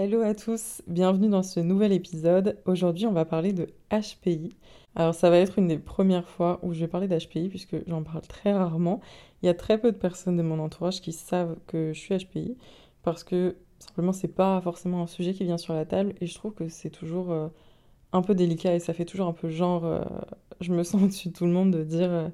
Hello 0.00 0.22
à 0.22 0.32
tous, 0.32 0.80
bienvenue 0.86 1.28
dans 1.28 1.42
ce 1.42 1.58
nouvel 1.58 1.90
épisode. 1.90 2.56
Aujourd'hui, 2.66 3.06
on 3.06 3.12
va 3.12 3.24
parler 3.24 3.52
de 3.52 3.66
HPI. 3.90 4.54
Alors, 4.94 5.12
ça 5.12 5.28
va 5.28 5.38
être 5.38 5.58
une 5.58 5.66
des 5.66 5.76
premières 5.76 6.28
fois 6.28 6.60
où 6.62 6.72
je 6.72 6.78
vais 6.78 6.86
parler 6.86 7.08
d'HPI 7.08 7.48
puisque 7.48 7.74
j'en 7.88 8.04
parle 8.04 8.20
très 8.20 8.52
rarement. 8.52 9.00
Il 9.42 9.46
y 9.46 9.48
a 9.48 9.54
très 9.54 9.76
peu 9.76 9.90
de 9.90 9.96
personnes 9.96 10.36
de 10.36 10.42
mon 10.44 10.60
entourage 10.60 11.00
qui 11.00 11.10
savent 11.12 11.56
que 11.66 11.92
je 11.92 11.98
suis 11.98 12.16
HPI 12.16 12.56
parce 13.02 13.24
que 13.24 13.56
simplement, 13.80 14.12
c'est 14.12 14.28
pas 14.28 14.60
forcément 14.60 15.02
un 15.02 15.08
sujet 15.08 15.34
qui 15.34 15.42
vient 15.42 15.58
sur 15.58 15.74
la 15.74 15.84
table 15.84 16.14
et 16.20 16.26
je 16.26 16.34
trouve 16.36 16.54
que 16.54 16.68
c'est 16.68 16.90
toujours 16.90 17.32
euh, 17.32 17.48
un 18.12 18.22
peu 18.22 18.36
délicat 18.36 18.76
et 18.76 18.78
ça 18.78 18.94
fait 18.94 19.04
toujours 19.04 19.26
un 19.26 19.32
peu 19.32 19.48
genre, 19.48 19.84
euh, 19.84 20.04
je 20.60 20.72
me 20.72 20.84
sens 20.84 21.02
au-dessus 21.02 21.30
de 21.30 21.32
tout 21.32 21.44
le 21.44 21.50
monde 21.50 21.72
de 21.72 21.82
dire 21.82 22.12
euh, 22.12 22.28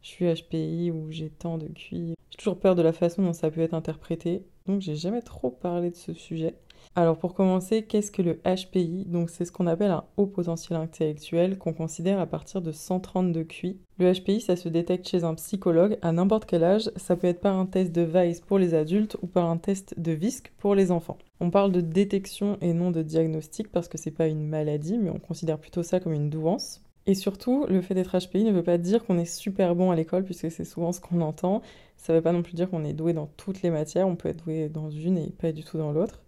je 0.00 0.08
suis 0.10 0.32
HPI 0.32 0.92
ou 0.92 1.10
j'ai 1.10 1.28
tant 1.28 1.58
de 1.58 1.66
QI. 1.66 2.14
J'ai 2.30 2.36
toujours 2.38 2.60
peur 2.60 2.76
de 2.76 2.82
la 2.82 2.92
façon 2.92 3.22
dont 3.24 3.32
ça 3.32 3.50
peut 3.50 3.62
être 3.62 3.74
interprété, 3.74 4.44
donc 4.66 4.80
j'ai 4.80 4.94
jamais 4.94 5.22
trop 5.22 5.50
parlé 5.50 5.90
de 5.90 5.96
ce 5.96 6.12
sujet. 6.12 6.54
Alors 6.96 7.18
pour 7.18 7.34
commencer, 7.34 7.84
qu'est-ce 7.84 8.10
que 8.10 8.20
le 8.20 8.40
HPI 8.44 9.04
Donc 9.06 9.30
c'est 9.30 9.44
ce 9.44 9.52
qu'on 9.52 9.68
appelle 9.68 9.92
un 9.92 10.04
haut 10.16 10.26
potentiel 10.26 10.76
intellectuel 10.76 11.56
qu'on 11.56 11.72
considère 11.72 12.18
à 12.18 12.26
partir 12.26 12.62
de 12.62 12.72
130 12.72 13.32
de 13.32 13.44
QI. 13.44 13.78
Le 13.98 14.12
HPI, 14.12 14.40
ça 14.40 14.56
se 14.56 14.68
détecte 14.68 15.08
chez 15.08 15.22
un 15.22 15.34
psychologue 15.34 15.98
à 16.02 16.10
n'importe 16.10 16.46
quel 16.46 16.64
âge. 16.64 16.90
Ça 16.96 17.14
peut 17.14 17.28
être 17.28 17.40
par 17.40 17.56
un 17.56 17.66
test 17.66 17.92
de 17.92 18.02
Weiss 18.02 18.40
pour 18.40 18.58
les 18.58 18.74
adultes 18.74 19.16
ou 19.22 19.28
par 19.28 19.48
un 19.48 19.56
test 19.56 19.94
de 20.00 20.10
VISC 20.10 20.52
pour 20.58 20.74
les 20.74 20.90
enfants. 20.90 21.18
On 21.38 21.50
parle 21.50 21.70
de 21.70 21.80
détection 21.80 22.58
et 22.60 22.72
non 22.72 22.90
de 22.90 23.02
diagnostic 23.02 23.70
parce 23.70 23.86
que 23.86 23.96
c'est 23.96 24.10
pas 24.10 24.26
une 24.26 24.44
maladie, 24.44 24.98
mais 24.98 25.10
on 25.10 25.20
considère 25.20 25.58
plutôt 25.58 25.84
ça 25.84 26.00
comme 26.00 26.12
une 26.12 26.28
douance. 26.28 26.82
Et 27.06 27.14
surtout, 27.14 27.66
le 27.68 27.80
fait 27.82 27.94
d'être 27.94 28.18
HPI 28.18 28.44
ne 28.44 28.52
veut 28.52 28.62
pas 28.62 28.78
dire 28.78 29.04
qu'on 29.04 29.18
est 29.18 29.24
super 29.24 29.74
bon 29.74 29.90
à 29.90 29.96
l'école, 29.96 30.24
puisque 30.24 30.50
c'est 30.50 30.64
souvent 30.64 30.92
ce 30.92 31.00
qu'on 31.00 31.20
entend. 31.22 31.62
Ça 31.96 32.12
ne 32.12 32.18
veut 32.18 32.22
pas 32.22 32.32
non 32.32 32.42
plus 32.42 32.54
dire 32.54 32.68
qu'on 32.68 32.84
est 32.84 32.92
doué 32.92 33.12
dans 33.12 33.26
toutes 33.36 33.62
les 33.62 33.70
matières, 33.70 34.08
on 34.08 34.16
peut 34.16 34.28
être 34.28 34.44
doué 34.44 34.68
dans 34.68 34.90
une 34.90 35.18
et 35.18 35.30
pas 35.30 35.52
du 35.52 35.64
tout 35.64 35.78
dans 35.78 35.92
l'autre. 35.92 36.20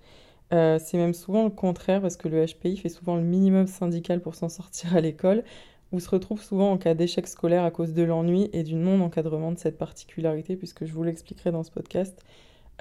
Euh, 0.52 0.78
c'est 0.78 0.98
même 0.98 1.14
souvent 1.14 1.44
le 1.44 1.50
contraire 1.50 2.02
parce 2.02 2.16
que 2.16 2.28
le 2.28 2.44
HPI 2.44 2.76
fait 2.76 2.88
souvent 2.88 3.16
le 3.16 3.22
minimum 3.22 3.66
syndical 3.66 4.20
pour 4.20 4.34
s'en 4.34 4.48
sortir 4.48 4.94
à 4.96 5.00
l'école, 5.00 5.44
ou 5.92 6.00
se 6.00 6.08
retrouve 6.10 6.42
souvent 6.42 6.72
en 6.72 6.78
cas 6.78 6.94
d'échec 6.94 7.26
scolaire 7.26 7.64
à 7.64 7.70
cause 7.70 7.92
de 7.92 8.02
l'ennui 8.02 8.48
et 8.52 8.62
du 8.62 8.74
non-encadrement 8.74 9.52
de 9.52 9.58
cette 9.58 9.78
particularité, 9.78 10.56
puisque 10.56 10.84
je 10.84 10.92
vous 10.92 11.04
l'expliquerai 11.04 11.52
dans 11.52 11.62
ce 11.62 11.70
podcast, 11.70 12.22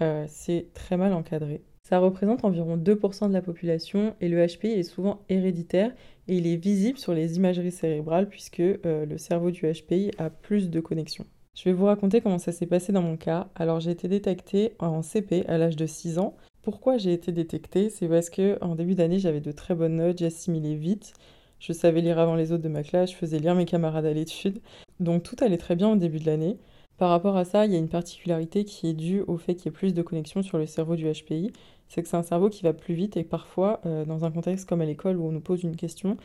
euh, 0.02 0.26
c'est 0.28 0.68
très 0.74 0.98
mal 0.98 1.14
encadré. 1.14 1.62
Ça 1.84 2.00
représente 2.00 2.46
environ 2.46 2.78
2% 2.78 3.28
de 3.28 3.34
la 3.34 3.42
population 3.42 4.16
et 4.22 4.30
le 4.30 4.46
HPI 4.46 4.72
est 4.72 4.84
souvent 4.84 5.22
héréditaire 5.30 5.92
et 6.28 6.38
il 6.38 6.48
est 6.48 6.56
visible 6.56 6.98
sur 6.98 7.14
les 7.14 7.36
imageries 7.36 7.72
cérébrales 7.72 8.30
puisque 8.30 8.60
euh, 8.62 9.06
le 9.06 9.18
cerveau 9.18 9.52
du 9.52 9.62
HPI 9.62 10.12
a 10.18 10.30
plus 10.30 10.70
de 10.70 10.80
connexions. 10.80 11.26
Je 11.54 11.66
vais 11.66 11.74
vous 11.74 11.86
raconter 11.86 12.22
comment 12.22 12.38
ça 12.38 12.54
s'est 12.54 12.66
passé 12.66 12.94
dans 12.94 13.02
mon 13.02 13.18
cas. 13.18 13.50
Alors 13.56 13.82
j'ai 13.82 13.92
été 13.92 14.08
détectée 14.08 14.74
en 14.80 15.02
CP 15.02 15.46
à 15.48 15.58
l'âge 15.58 15.76
de 15.76 15.86
6 15.86 16.18
ans 16.20 16.38
pourquoi 16.62 16.98
j'ai 16.98 17.14
été 17.14 17.32
détectée 17.32 17.90
C'est 17.90 18.08
parce 18.08 18.30
que 18.30 18.58
en 18.62 18.76
début 18.76 18.96
d'année, 18.96 19.20
j'avais 19.20 19.42
de 19.42 19.52
très 19.52 19.76
bonnes 19.76 19.96
notes, 19.96 20.20
j'assimilais 20.20 20.76
vite, 20.76 21.14
je 21.60 21.74
savais 21.74 22.02
lire 22.02 22.20
avant 22.20 22.36
les 22.36 22.52
autres 22.52 22.64
de 22.64 22.70
ma 22.70 22.84
classe, 22.84 23.12
je 23.12 23.16
faisais 23.16 23.40
lire 23.40 23.56
mes 23.56 23.66
camarades 23.66 24.06
à 24.06 24.14
l'étude. 24.14 24.62
Donc 25.00 25.24
tout 25.24 25.36
allait 25.42 25.58
très 25.58 25.76
bien 25.76 25.92
au 25.92 25.96
début 25.96 26.20
de 26.20 26.26
l'année. 26.26 26.58
Par 26.98 27.10
rapport 27.10 27.36
à 27.36 27.46
ça, 27.46 27.66
il 27.66 27.72
y 27.72 27.76
a 27.76 27.80
une 27.80 27.90
particularité 27.90 28.64
qui 28.64 28.88
est 28.88 28.94
due 28.94 29.22
au 29.22 29.38
fait 29.38 29.56
qu'il 29.56 29.66
y 29.66 29.70
ait 29.70 29.72
plus 29.72 29.94
de 29.94 30.02
connexions 30.04 30.44
sur 30.44 30.60
le 30.60 30.68
cerveau 30.68 30.96
du 30.96 31.12
HPI. 31.12 31.52
C'est 31.88 32.04
que 32.04 32.08
c'est 32.08 32.18
un 32.18 32.24
cerveau 32.24 32.50
qui 32.50 32.64
va 32.64 32.74
plus 32.74 32.94
vite 32.94 33.18
et 33.18 33.24
parfois, 33.24 33.82
euh, 33.86 34.06
dans 34.06 34.24
un 34.24 34.32
contexte 34.32 34.70
comme 34.70 34.82
à 34.82 34.86
l'école 34.86 35.18
où 35.18 35.26
on 35.26 35.32
nous 35.32 35.42
pose 35.42 35.64
une 35.64 35.76
question, 35.76 36.18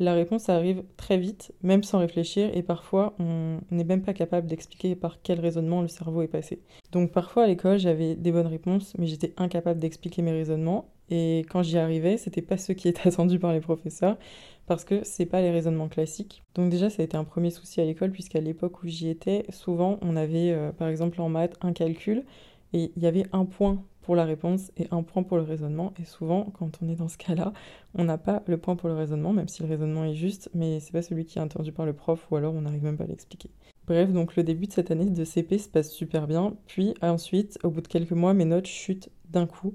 la 0.00 0.14
réponse 0.14 0.48
arrive 0.48 0.82
très 0.96 1.18
vite, 1.18 1.52
même 1.62 1.84
sans 1.84 1.98
réfléchir, 1.98 2.50
et 2.54 2.62
parfois 2.62 3.14
on 3.18 3.58
n'est 3.70 3.84
même 3.84 4.02
pas 4.02 4.14
capable 4.14 4.46
d'expliquer 4.46 4.96
par 4.96 5.20
quel 5.22 5.38
raisonnement 5.38 5.82
le 5.82 5.88
cerveau 5.88 6.22
est 6.22 6.28
passé. 6.28 6.62
Donc 6.90 7.12
parfois 7.12 7.44
à 7.44 7.46
l'école 7.46 7.78
j'avais 7.78 8.16
des 8.16 8.32
bonnes 8.32 8.46
réponses, 8.46 8.94
mais 8.98 9.06
j'étais 9.06 9.34
incapable 9.36 9.78
d'expliquer 9.78 10.22
mes 10.22 10.32
raisonnements, 10.32 10.88
et 11.10 11.44
quand 11.50 11.62
j'y 11.62 11.76
arrivais, 11.76 12.16
c'était 12.16 12.40
pas 12.40 12.56
ce 12.56 12.72
qui 12.72 12.88
était 12.88 13.06
attendu 13.08 13.38
par 13.38 13.52
les 13.52 13.60
professeurs, 13.60 14.16
parce 14.66 14.84
que 14.84 15.04
c'est 15.04 15.26
pas 15.26 15.42
les 15.42 15.50
raisonnements 15.50 15.88
classiques. 15.88 16.42
Donc 16.54 16.70
déjà 16.70 16.88
ça 16.88 17.02
a 17.02 17.04
été 17.04 17.18
un 17.18 17.24
premier 17.24 17.50
souci 17.50 17.82
à 17.82 17.84
l'école, 17.84 18.10
puisqu'à 18.10 18.40
l'époque 18.40 18.82
où 18.82 18.88
j'y 18.88 19.10
étais, 19.10 19.44
souvent 19.50 19.98
on 20.00 20.16
avait 20.16 20.52
euh, 20.52 20.72
par 20.72 20.88
exemple 20.88 21.20
en 21.20 21.28
maths 21.28 21.58
un 21.60 21.74
calcul, 21.74 22.24
et 22.72 22.90
il 22.96 23.02
y 23.02 23.06
avait 23.06 23.26
un 23.32 23.44
point 23.44 23.82
pour 24.10 24.16
la 24.16 24.24
réponse 24.24 24.72
et 24.76 24.88
un 24.90 25.04
point 25.04 25.22
pour 25.22 25.36
le 25.36 25.44
raisonnement. 25.44 25.94
Et 26.02 26.04
souvent, 26.04 26.46
quand 26.58 26.80
on 26.82 26.88
est 26.88 26.96
dans 26.96 27.06
ce 27.06 27.16
cas-là, 27.16 27.52
on 27.94 28.02
n'a 28.02 28.18
pas 28.18 28.42
le 28.48 28.58
point 28.58 28.74
pour 28.74 28.88
le 28.88 28.96
raisonnement, 28.96 29.32
même 29.32 29.46
si 29.46 29.62
le 29.62 29.68
raisonnement 29.68 30.04
est 30.04 30.16
juste, 30.16 30.50
mais 30.52 30.80
c'est 30.80 30.90
pas 30.90 31.00
celui 31.00 31.24
qui 31.24 31.38
est 31.38 31.40
entendu 31.40 31.70
par 31.70 31.86
le 31.86 31.92
prof 31.92 32.26
ou 32.28 32.34
alors 32.34 32.52
on 32.52 32.62
n'arrive 32.62 32.82
même 32.82 32.96
pas 32.96 33.04
à 33.04 33.06
l'expliquer. 33.06 33.50
Bref, 33.86 34.12
donc 34.12 34.34
le 34.34 34.42
début 34.42 34.66
de 34.66 34.72
cette 34.72 34.90
année 34.90 35.08
de 35.08 35.24
CP 35.24 35.58
se 35.58 35.68
passe 35.68 35.92
super 35.92 36.26
bien, 36.26 36.56
puis 36.66 36.92
ensuite, 37.02 37.60
au 37.62 37.70
bout 37.70 37.82
de 37.82 37.86
quelques 37.86 38.10
mois, 38.10 38.34
mes 38.34 38.46
notes 38.46 38.66
chutent 38.66 39.10
d'un 39.28 39.46
coup. 39.46 39.74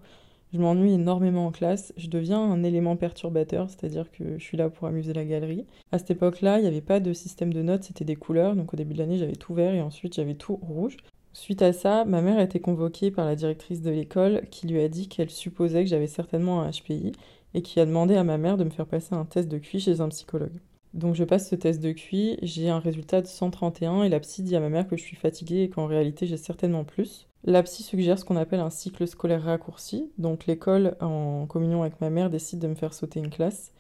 Je 0.52 0.60
m'ennuie 0.60 0.92
énormément 0.92 1.48
en 1.48 1.52
classe, 1.52 1.94
je 1.96 2.10
deviens 2.10 2.42
un 2.42 2.62
élément 2.64 2.98
perturbateur, 2.98 3.70
c'est-à-dire 3.70 4.12
que 4.12 4.38
je 4.38 4.44
suis 4.44 4.58
là 4.58 4.70
pour 4.70 4.86
amuser 4.86 5.14
la 5.14 5.24
galerie. 5.24 5.66
À 5.94 5.98
cette 5.98 6.12
époque-là, 6.12 6.60
il 6.60 6.64
n'y 6.64 6.68
avait 6.68 6.82
pas 6.82 7.00
de 7.00 7.14
système 7.14 7.54
de 7.54 7.62
notes, 7.62 7.84
c'était 7.86 8.04
des 8.04 8.18
couleurs, 8.18 8.58
donc 8.58 8.74
au 8.74 8.76
début 8.76 8.96
de 8.96 9.00
l'année 9.00 9.18
j'avais 9.18 9.38
tout 9.38 9.54
vert 9.54 9.74
et 9.74 9.82
ensuite 9.82 10.14
j'avais 10.14 10.36
tout 10.36 10.58
rouge. 10.58 10.98
Suite 11.36 11.62
à 11.64 11.74
ça, 11.74 12.06
ma 12.06 12.22
mère 12.22 12.38
a 12.38 12.44
été 12.44 12.62
convoquée 12.62 13.12
par 13.12 13.26
la 13.26 13.36
directrice 13.36 13.82
de 13.82 13.92
l'école 13.92 14.44
qui 14.52 14.68
lui 14.68 14.80
a 14.80 14.88
dit 14.88 15.10
qu'elle 15.10 15.30
supposait 15.30 15.84
que 15.84 15.90
j'avais 15.90 16.08
certainement 16.08 16.62
un 16.62 16.72
HPI 16.72 17.12
et 17.54 17.62
qui 17.62 17.82
a 17.82 17.86
demandé 17.86 18.16
à 18.16 18.24
ma 18.24 18.38
mère 18.38 18.56
de 18.56 18.64
me 18.64 18.70
faire 18.70 18.86
passer 18.86 19.16
un 19.16 19.26
test 19.26 19.50
de 19.50 19.58
QI 19.58 19.82
chez 19.82 20.00
un 20.00 20.08
psychologue. 20.08 20.62
Donc 20.94 21.14
je 21.14 21.26
passe 21.26 21.50
ce 21.50 21.56
test 21.56 21.84
de 21.84 21.92
QI, 21.92 22.38
j'ai 22.42 22.70
un 22.70 22.80
résultat 22.80 23.22
de 23.22 23.28
131 23.28 24.04
et 24.04 24.10
la 24.10 24.22
psy 24.22 24.44
dit 24.44 24.56
à 24.56 24.62
ma 24.62 24.70
mère 24.70 24.88
que 24.88 24.96
je 24.96 25.04
suis 25.04 25.18
fatiguée 25.18 25.64
et 25.64 25.70
qu'en 25.70 25.88
réalité 25.88 26.26
j'ai 26.26 26.38
certainement 26.38 26.86
plus. 26.86 27.28
La 27.44 27.64
psy 27.64 27.84
suggère 27.84 28.18
ce 28.18 28.24
qu'on 28.24 28.38
appelle 28.38 28.62
un 28.62 28.70
cycle 28.70 29.06
scolaire 29.06 29.44
raccourci, 29.44 30.10
donc 30.18 30.46
l'école 30.46 30.96
en 31.02 31.48
communion 31.48 31.82
avec 31.82 32.00
ma 32.00 32.10
mère 32.10 32.30
décide 32.30 32.60
de 32.60 32.70
me 32.70 32.76
faire 32.76 32.94
sauter 32.94 33.20
une 33.20 33.30
classe. 33.30 33.74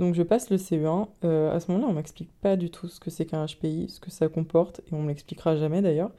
Donc 0.00 0.14
je 0.14 0.24
passe 0.24 0.50
le 0.50 0.56
CE1, 0.56 1.06
euh, 1.22 1.54
à 1.54 1.60
ce 1.60 1.70
moment-là 1.70 1.88
on 1.88 1.94
m'explique 1.94 2.32
pas 2.40 2.56
du 2.56 2.68
tout 2.68 2.88
ce 2.88 2.98
que 2.98 3.10
c'est 3.10 3.26
qu'un 3.26 3.46
HPI, 3.46 3.90
ce 3.90 4.00
que 4.00 4.10
ça 4.10 4.26
comporte 4.26 4.80
et 4.88 4.94
on 4.94 5.02
me 5.02 5.08
l'expliquera 5.08 5.54
jamais 5.54 5.82
d'ailleurs. 5.82 6.10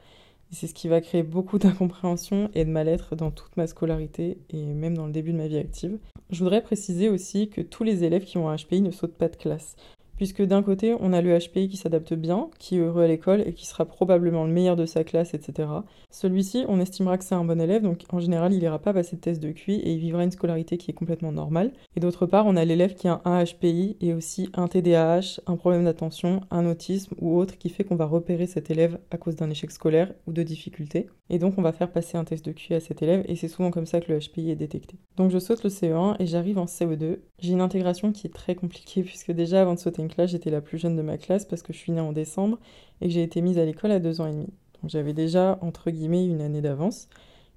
C'est 0.50 0.66
ce 0.66 0.74
qui 0.74 0.88
va 0.88 1.00
créer 1.00 1.22
beaucoup 1.22 1.58
d'incompréhension 1.58 2.50
et 2.54 2.64
de 2.64 2.70
mal-être 2.70 3.16
dans 3.16 3.30
toute 3.30 3.56
ma 3.56 3.66
scolarité 3.66 4.38
et 4.50 4.64
même 4.74 4.96
dans 4.96 5.06
le 5.06 5.12
début 5.12 5.32
de 5.32 5.38
ma 5.38 5.48
vie 5.48 5.58
active. 5.58 5.98
Je 6.30 6.38
voudrais 6.38 6.62
préciser 6.62 7.08
aussi 7.08 7.48
que 7.48 7.60
tous 7.60 7.84
les 7.84 8.04
élèves 8.04 8.24
qui 8.24 8.38
ont 8.38 8.48
un 8.48 8.56
HPI 8.56 8.80
ne 8.80 8.90
sautent 8.90 9.16
pas 9.16 9.28
de 9.28 9.36
classe 9.36 9.76
puisque 10.18 10.42
d'un 10.42 10.62
côté, 10.62 10.94
on 10.98 11.12
a 11.12 11.22
le 11.22 11.38
HPI 11.38 11.68
qui 11.68 11.76
s'adapte 11.76 12.12
bien, 12.12 12.50
qui 12.58 12.76
est 12.76 12.80
heureux 12.80 13.04
à 13.04 13.06
l'école 13.06 13.42
et 13.46 13.54
qui 13.54 13.66
sera 13.66 13.84
probablement 13.84 14.44
le 14.44 14.52
meilleur 14.52 14.74
de 14.74 14.84
sa 14.84 15.04
classe, 15.04 15.32
etc. 15.32 15.68
Celui-ci, 16.10 16.64
on 16.68 16.80
estimera 16.80 17.16
que 17.16 17.24
c'est 17.24 17.36
un 17.36 17.44
bon 17.44 17.60
élève, 17.60 17.82
donc 17.82 18.04
en 18.10 18.18
général, 18.18 18.52
il 18.52 18.58
n'ira 18.58 18.80
pas 18.80 18.92
passer 18.92 19.14
de 19.14 19.20
test 19.20 19.40
de 19.40 19.52
QI 19.52 19.76
et 19.76 19.92
il 19.92 20.00
vivra 20.00 20.24
une 20.24 20.32
scolarité 20.32 20.76
qui 20.76 20.90
est 20.90 20.94
complètement 20.94 21.30
normale. 21.30 21.72
Et 21.96 22.00
d'autre 22.00 22.26
part, 22.26 22.46
on 22.46 22.56
a 22.56 22.64
l'élève 22.64 22.94
qui 22.94 23.06
a 23.06 23.20
un 23.24 23.44
HPI 23.44 23.96
et 24.00 24.12
aussi 24.12 24.50
un 24.54 24.66
TDAH, 24.66 25.40
un 25.46 25.56
problème 25.56 25.84
d'attention, 25.84 26.40
un 26.50 26.66
autisme 26.66 27.14
ou 27.20 27.38
autre 27.38 27.56
qui 27.56 27.68
fait 27.68 27.84
qu'on 27.84 27.94
va 27.94 28.06
repérer 28.06 28.48
cet 28.48 28.72
élève 28.72 28.98
à 29.12 29.18
cause 29.18 29.36
d'un 29.36 29.50
échec 29.50 29.70
scolaire 29.70 30.12
ou 30.26 30.32
de 30.32 30.42
difficultés. 30.42 31.06
Et 31.30 31.38
donc, 31.38 31.54
on 31.58 31.62
va 31.62 31.72
faire 31.72 31.92
passer 31.92 32.16
un 32.16 32.24
test 32.24 32.44
de 32.44 32.52
QI 32.52 32.74
à 32.74 32.80
cet 32.80 33.02
élève 33.02 33.24
et 33.28 33.36
c'est 33.36 33.48
souvent 33.48 33.70
comme 33.70 33.86
ça 33.86 34.00
que 34.00 34.12
le 34.12 34.18
HPI 34.18 34.50
est 34.50 34.56
détecté. 34.56 34.96
Donc, 35.16 35.30
je 35.30 35.38
saute 35.38 35.62
le 35.62 35.70
CE1 35.70 36.16
et 36.18 36.26
j'arrive 36.26 36.58
en 36.58 36.64
CE2. 36.64 37.18
J'ai 37.38 37.52
une 37.52 37.60
intégration 37.60 38.12
qui 38.12 38.26
est 38.26 38.34
très 38.34 38.54
compliquée 38.54 39.02
puisque 39.02 39.30
déjà 39.30 39.60
avant 39.60 39.74
de 39.74 39.78
sauter 39.78 40.02
donc 40.08 40.16
là, 40.16 40.24
j'étais 40.24 40.48
la 40.48 40.62
plus 40.62 40.78
jeune 40.78 40.96
de 40.96 41.02
ma 41.02 41.18
classe 41.18 41.44
parce 41.44 41.60
que 41.60 41.74
je 41.74 41.78
suis 41.78 41.92
née 41.92 42.00
en 42.00 42.12
décembre 42.12 42.58
et 43.02 43.08
que 43.08 43.12
j'ai 43.12 43.22
été 43.22 43.42
mise 43.42 43.58
à 43.58 43.66
l'école 43.66 43.90
à 43.90 43.98
deux 43.98 44.22
ans 44.22 44.26
et 44.26 44.32
demi. 44.32 44.46
Donc 44.80 44.90
j'avais 44.90 45.12
déjà, 45.12 45.58
entre 45.60 45.90
guillemets, 45.90 46.26
une 46.26 46.40
année 46.40 46.62
d'avance. 46.62 47.10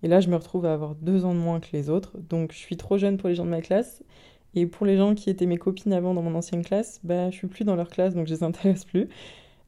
Et 0.04 0.10
là, 0.10 0.20
je 0.20 0.28
me 0.28 0.36
retrouve 0.36 0.66
à 0.66 0.74
avoir 0.74 0.96
deux 0.96 1.24
ans 1.24 1.34
de 1.34 1.40
moins 1.40 1.62
que 1.62 1.70
les 1.72 1.90
autres. 1.90 2.18
Donc 2.18 2.52
je 2.52 2.58
suis 2.58 2.76
trop 2.76 2.98
jeune 2.98 3.16
pour 3.16 3.30
les 3.30 3.36
gens 3.36 3.46
de 3.46 3.50
ma 3.50 3.62
classe. 3.62 4.04
Et 4.54 4.66
pour 4.66 4.86
les 4.86 4.98
gens 4.98 5.16
qui 5.16 5.30
étaient 5.30 5.46
mes 5.46 5.56
copines 5.56 5.94
avant 5.94 6.14
dans 6.14 6.22
mon 6.22 6.36
ancienne 6.36 6.66
classe, 6.66 7.00
bah, 7.06 7.30
je 7.30 7.38
suis 7.38 7.48
plus 7.48 7.64
dans 7.64 7.78
leur 7.78 7.88
classe, 7.88 8.16
donc 8.16 8.28
je 8.28 8.34
les 8.34 8.44
intéresse 8.44 8.84
plus. 8.84 9.08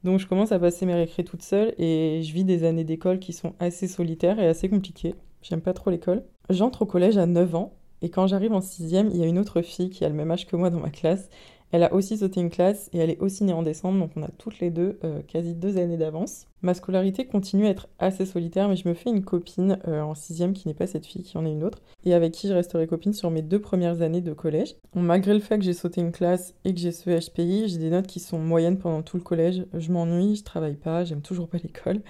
Donc 0.02 0.20
je 0.20 0.26
commence 0.26 0.52
à 0.52 0.58
passer 0.58 0.84
mes 0.84 0.94
récrés 0.94 1.24
toute 1.24 1.40
seule 1.40 1.72
et 1.78 2.20
je 2.22 2.34
vis 2.34 2.44
des 2.44 2.64
années 2.64 2.84
d'école 2.84 3.18
qui 3.18 3.32
sont 3.32 3.54
assez 3.60 3.88
solitaires 3.88 4.38
et 4.38 4.46
assez 4.46 4.68
compliquées. 4.68 5.14
J'aime 5.40 5.62
pas 5.62 5.72
trop 5.72 5.88
l'école. 5.88 6.22
J'entre 6.50 6.82
au 6.82 6.86
collège 6.86 7.16
à 7.16 7.24
9 7.24 7.54
ans 7.54 7.72
et 8.02 8.10
quand 8.10 8.26
j'arrive 8.26 8.52
en 8.52 8.60
sixième, 8.60 9.08
il 9.08 9.16
y 9.16 9.22
a 9.22 9.26
une 9.26 9.38
autre 9.38 9.62
fille 9.62 9.88
qui 9.88 10.04
a 10.04 10.10
le 10.10 10.14
même 10.14 10.30
âge 10.30 10.46
que 10.46 10.56
moi 10.56 10.68
dans 10.68 10.80
ma 10.80 10.90
classe 10.90 11.30
elle 11.74 11.82
a 11.82 11.92
aussi 11.92 12.16
sauté 12.16 12.40
une 12.40 12.50
classe 12.50 12.88
et 12.92 12.98
elle 12.98 13.10
est 13.10 13.18
aussi 13.18 13.42
née 13.42 13.52
en 13.52 13.64
décembre, 13.64 13.98
donc 13.98 14.12
on 14.14 14.22
a 14.22 14.28
toutes 14.38 14.60
les 14.60 14.70
deux 14.70 14.96
euh, 15.02 15.22
quasi 15.26 15.54
deux 15.54 15.76
années 15.76 15.96
d'avance. 15.96 16.46
Ma 16.62 16.72
scolarité 16.72 17.26
continue 17.26 17.66
à 17.66 17.70
être 17.70 17.88
assez 17.98 18.26
solitaire, 18.26 18.68
mais 18.68 18.76
je 18.76 18.88
me 18.88 18.94
fais 18.94 19.10
une 19.10 19.24
copine 19.24 19.80
euh, 19.88 20.00
en 20.00 20.14
sixième 20.14 20.52
qui 20.52 20.68
n'est 20.68 20.74
pas 20.74 20.86
cette 20.86 21.04
fille, 21.04 21.24
qui 21.24 21.36
en 21.36 21.44
est 21.44 21.50
une 21.50 21.64
autre, 21.64 21.82
et 22.04 22.14
avec 22.14 22.30
qui 22.30 22.46
je 22.46 22.52
resterai 22.52 22.86
copine 22.86 23.12
sur 23.12 23.28
mes 23.32 23.42
deux 23.42 23.60
premières 23.60 24.02
années 24.02 24.20
de 24.20 24.32
collège. 24.32 24.76
malgré 24.94 25.34
le 25.34 25.40
fait 25.40 25.58
que 25.58 25.64
j'ai 25.64 25.72
sauté 25.72 26.00
une 26.00 26.12
classe 26.12 26.54
et 26.64 26.72
que 26.72 26.78
j'ai 26.78 26.92
ce 26.92 27.10
HPI, 27.10 27.66
j'ai 27.66 27.78
des 27.78 27.90
notes 27.90 28.06
qui 28.06 28.20
sont 28.20 28.38
moyennes 28.38 28.78
pendant 28.78 29.02
tout 29.02 29.16
le 29.16 29.24
collège. 29.24 29.66
Je 29.74 29.90
m'ennuie, 29.90 30.36
je 30.36 30.44
travaille 30.44 30.76
pas, 30.76 31.04
j'aime 31.04 31.22
toujours 31.22 31.48
pas 31.48 31.58
l'école. 31.64 32.02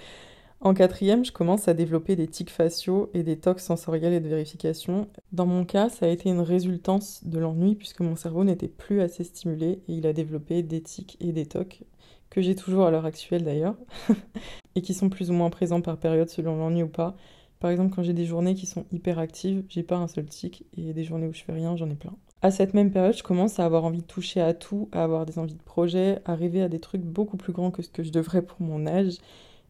En 0.65 0.73
quatrième, 0.73 1.27
je 1.27 1.31
commence 1.31 1.69
à 1.69 1.75
développer 1.75 2.17
des 2.17 2.27
tics 2.27 2.49
faciaux 2.49 3.11
et 3.13 3.23
des 3.23 3.39
tocs 3.39 3.61
sensoriels 3.61 4.15
et 4.15 4.21
de 4.21 4.29
vérification. 4.29 5.09
Dans 5.31 5.45
mon 5.45 5.67
cas, 5.67 5.91
ça 5.91 6.07
a 6.07 6.09
été 6.09 6.31
une 6.31 6.41
résultance 6.41 7.21
de 7.23 7.39
l'ennui 7.39 7.75
puisque 7.75 8.01
mon 8.01 8.17
cerveau 8.17 8.45
n'était 8.45 8.69
plus 8.69 9.03
assez 9.03 9.25
stimulé 9.25 9.83
et 9.87 9.93
il 9.93 10.07
a 10.07 10.15
développé 10.15 10.63
des 10.63 10.81
tics 10.81 11.19
et 11.21 11.33
des 11.33 11.45
tocs 11.45 11.83
que 12.31 12.41
j'ai 12.41 12.57
toujours 12.57 12.87
à 12.87 12.91
l'heure 12.91 13.05
actuelle 13.05 13.45
d'ailleurs 13.45 13.77
et 14.75 14.81
qui 14.81 14.95
sont 14.95 15.11
plus 15.11 15.31
ou 15.31 15.35
moins 15.35 15.51
présents 15.51 15.83
par 15.83 15.99
période 15.99 16.31
selon 16.31 16.57
l'ennui 16.57 16.83
ou 16.83 16.89
pas. 16.89 17.15
Par 17.61 17.71
exemple, 17.71 17.95
quand 17.95 18.03
j'ai 18.03 18.15
des 18.15 18.25
journées 18.25 18.55
qui 18.55 18.65
sont 18.65 18.87
hyper 18.91 19.19
actives, 19.19 19.65
j'ai 19.69 19.83
pas 19.83 19.97
un 19.97 20.09
seul 20.09 20.25
tic, 20.25 20.65
et 20.79 20.95
des 20.95 21.05
journées 21.05 21.27
où 21.27 21.35
je 21.35 21.45
fais 21.45 21.53
rien, 21.53 21.77
j'en 21.77 21.91
ai 21.91 21.95
plein. 21.95 22.17
À 22.41 22.51
cette 22.51 22.73
même 22.73 22.91
période, 22.91 23.17
je 23.17 23.23
commence 23.23 23.59
à 23.59 23.67
avoir 23.67 23.85
envie 23.85 24.01
de 24.01 24.07
toucher 24.07 24.41
à 24.41 24.55
tout, 24.55 24.89
à 24.93 25.05
avoir 25.05 25.27
des 25.27 25.39
envies 25.39 25.55
de 25.55 25.63
projet, 25.63 26.21
à 26.25 26.35
rêver 26.35 26.63
à 26.63 26.69
des 26.69 26.81
trucs 26.81 27.03
beaucoup 27.03 27.37
plus 27.37 27.53
grands 27.53 27.71
que 27.71 27.83
ce 27.83 27.91
que 27.91 28.03
je 28.03 28.11
devrais 28.11 28.43
pour 28.43 28.63
mon 28.63 28.87
âge. 28.87 29.19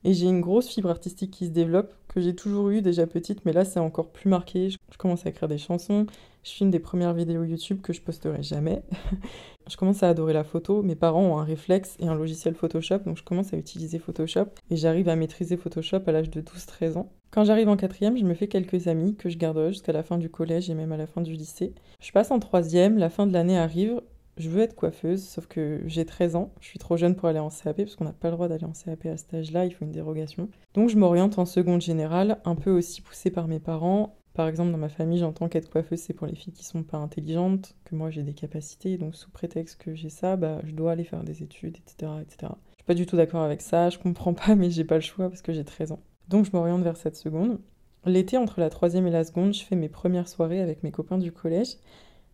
Et 0.04 0.12
j'ai 0.12 0.26
une 0.26 0.42
grosse 0.42 0.68
fibre 0.68 0.90
artistique 0.90 1.30
qui 1.30 1.46
se 1.46 1.50
développe, 1.50 1.94
que 2.08 2.20
j'ai 2.20 2.34
toujours 2.34 2.68
eu 2.68 2.82
déjà 2.82 3.06
petite, 3.06 3.44
mais 3.44 3.52
là 3.52 3.64
c'est 3.64 3.80
encore 3.80 4.10
plus 4.10 4.28
marqué. 4.28 4.68
Je 4.68 4.78
commence 4.98 5.24
à 5.24 5.30
écrire 5.30 5.48
des 5.48 5.58
chansons, 5.58 6.06
je 6.44 6.50
filme 6.50 6.70
des 6.70 6.78
premières 6.78 7.14
vidéos 7.14 7.42
YouTube 7.42 7.80
que 7.80 7.94
je 7.94 8.02
posterai 8.02 8.42
jamais. 8.42 8.82
je 9.66 9.76
commence 9.78 10.02
à 10.02 10.10
adorer 10.10 10.34
la 10.34 10.44
photo. 10.44 10.82
Mes 10.82 10.94
parents 10.94 11.22
ont 11.22 11.38
un 11.38 11.44
réflexe 11.44 11.96
et 12.00 12.06
un 12.06 12.14
logiciel 12.14 12.54
Photoshop, 12.54 12.98
donc 13.06 13.16
je 13.16 13.22
commence 13.22 13.54
à 13.54 13.56
utiliser 13.56 13.98
Photoshop 13.98 14.46
et 14.70 14.76
j'arrive 14.76 15.08
à 15.08 15.16
maîtriser 15.16 15.56
Photoshop 15.56 16.02
à 16.06 16.12
l'âge 16.12 16.28
de 16.28 16.42
12-13 16.42 16.98
ans. 16.98 17.10
Quand 17.30 17.44
j'arrive 17.44 17.70
en 17.70 17.76
quatrième, 17.76 18.16
je 18.16 18.24
me 18.24 18.34
fais 18.34 18.46
quelques 18.46 18.88
amis 18.88 19.16
que 19.16 19.30
je 19.30 19.38
garderai 19.38 19.72
jusqu'à 19.72 19.92
la 19.92 20.02
fin 20.02 20.18
du 20.18 20.28
collège 20.28 20.68
et 20.68 20.74
même 20.74 20.92
à 20.92 20.98
la 20.98 21.06
fin 21.06 21.22
du 21.22 21.32
lycée. 21.32 21.72
Je 22.00 22.12
passe 22.12 22.30
en 22.30 22.38
troisième, 22.38 22.98
la 22.98 23.08
fin 23.08 23.26
de 23.26 23.32
l'année 23.32 23.58
arrive, 23.58 24.02
je 24.36 24.48
veux 24.48 24.62
être 24.62 24.74
coiffeuse, 24.74 25.22
sauf 25.22 25.46
que 25.46 25.82
j'ai 25.86 26.04
13 26.04 26.36
ans, 26.36 26.52
je 26.60 26.66
suis 26.66 26.78
trop 26.78 26.96
jeune 26.96 27.14
pour 27.14 27.28
aller 27.28 27.38
en 27.38 27.50
CAP, 27.50 27.76
parce 27.76 27.96
qu'on 27.96 28.04
n'a 28.04 28.12
pas 28.12 28.28
le 28.28 28.34
droit 28.34 28.48
d'aller 28.48 28.64
en 28.64 28.72
CAP 28.72 29.06
à 29.06 29.16
cet 29.16 29.34
âge-là, 29.34 29.64
il 29.66 29.72
faut 29.72 29.84
une 29.84 29.92
dérogation. 29.92 30.48
Donc 30.74 30.88
je 30.88 30.96
m'oriente 30.96 31.38
en 31.38 31.46
seconde 31.46 31.80
générale, 31.80 32.38
un 32.44 32.54
peu 32.54 32.70
aussi 32.70 33.00
poussée 33.00 33.30
par 33.30 33.48
mes 33.48 33.60
parents, 33.60 34.16
par 34.34 34.48
exemple, 34.48 34.72
dans 34.72 34.78
ma 34.78 34.88
famille, 34.88 35.18
j'entends 35.18 35.48
qu'être 35.48 35.70
coiffeuse, 35.70 36.00
c'est 36.00 36.12
pour 36.12 36.26
les 36.26 36.34
filles 36.34 36.52
qui 36.52 36.64
sont 36.64 36.82
pas 36.82 36.98
intelligentes, 36.98 37.76
que 37.84 37.94
moi 37.94 38.10
j'ai 38.10 38.24
des 38.24 38.34
capacités, 38.34 38.98
donc 38.98 39.14
sous 39.14 39.30
prétexte 39.30 39.80
que 39.80 39.94
j'ai 39.94 40.10
ça, 40.10 40.34
bah, 40.34 40.60
je 40.64 40.72
dois 40.72 40.90
aller 40.90 41.04
faire 41.04 41.22
des 41.22 41.44
études, 41.44 41.76
etc., 41.76 42.12
etc. 42.20 42.52
Je 42.70 42.74
suis 42.74 42.84
pas 42.84 42.94
du 42.94 43.06
tout 43.06 43.16
d'accord 43.16 43.42
avec 43.42 43.62
ça, 43.62 43.90
je 43.90 43.98
comprends 43.98 44.34
pas, 44.34 44.54
mais 44.56 44.70
j'ai 44.70 44.84
pas 44.84 44.96
le 44.96 45.00
choix 45.00 45.28
parce 45.28 45.40
que 45.40 45.52
j'ai 45.52 45.64
13 45.64 45.92
ans. 45.92 46.00
Donc 46.28 46.46
je 46.46 46.50
m'oriente 46.52 46.82
vers 46.82 46.96
cette 46.96 47.16
seconde. 47.16 47.60
L'été, 48.06 48.36
entre 48.36 48.60
la 48.60 48.70
troisième 48.70 49.06
et 49.06 49.10
la 49.10 49.22
seconde, 49.22 49.54
je 49.54 49.64
fais 49.64 49.76
mes 49.76 49.88
premières 49.88 50.28
soirées 50.28 50.60
avec 50.60 50.82
mes 50.82 50.90
copains 50.90 51.18
du 51.18 51.30
collège. 51.30 51.76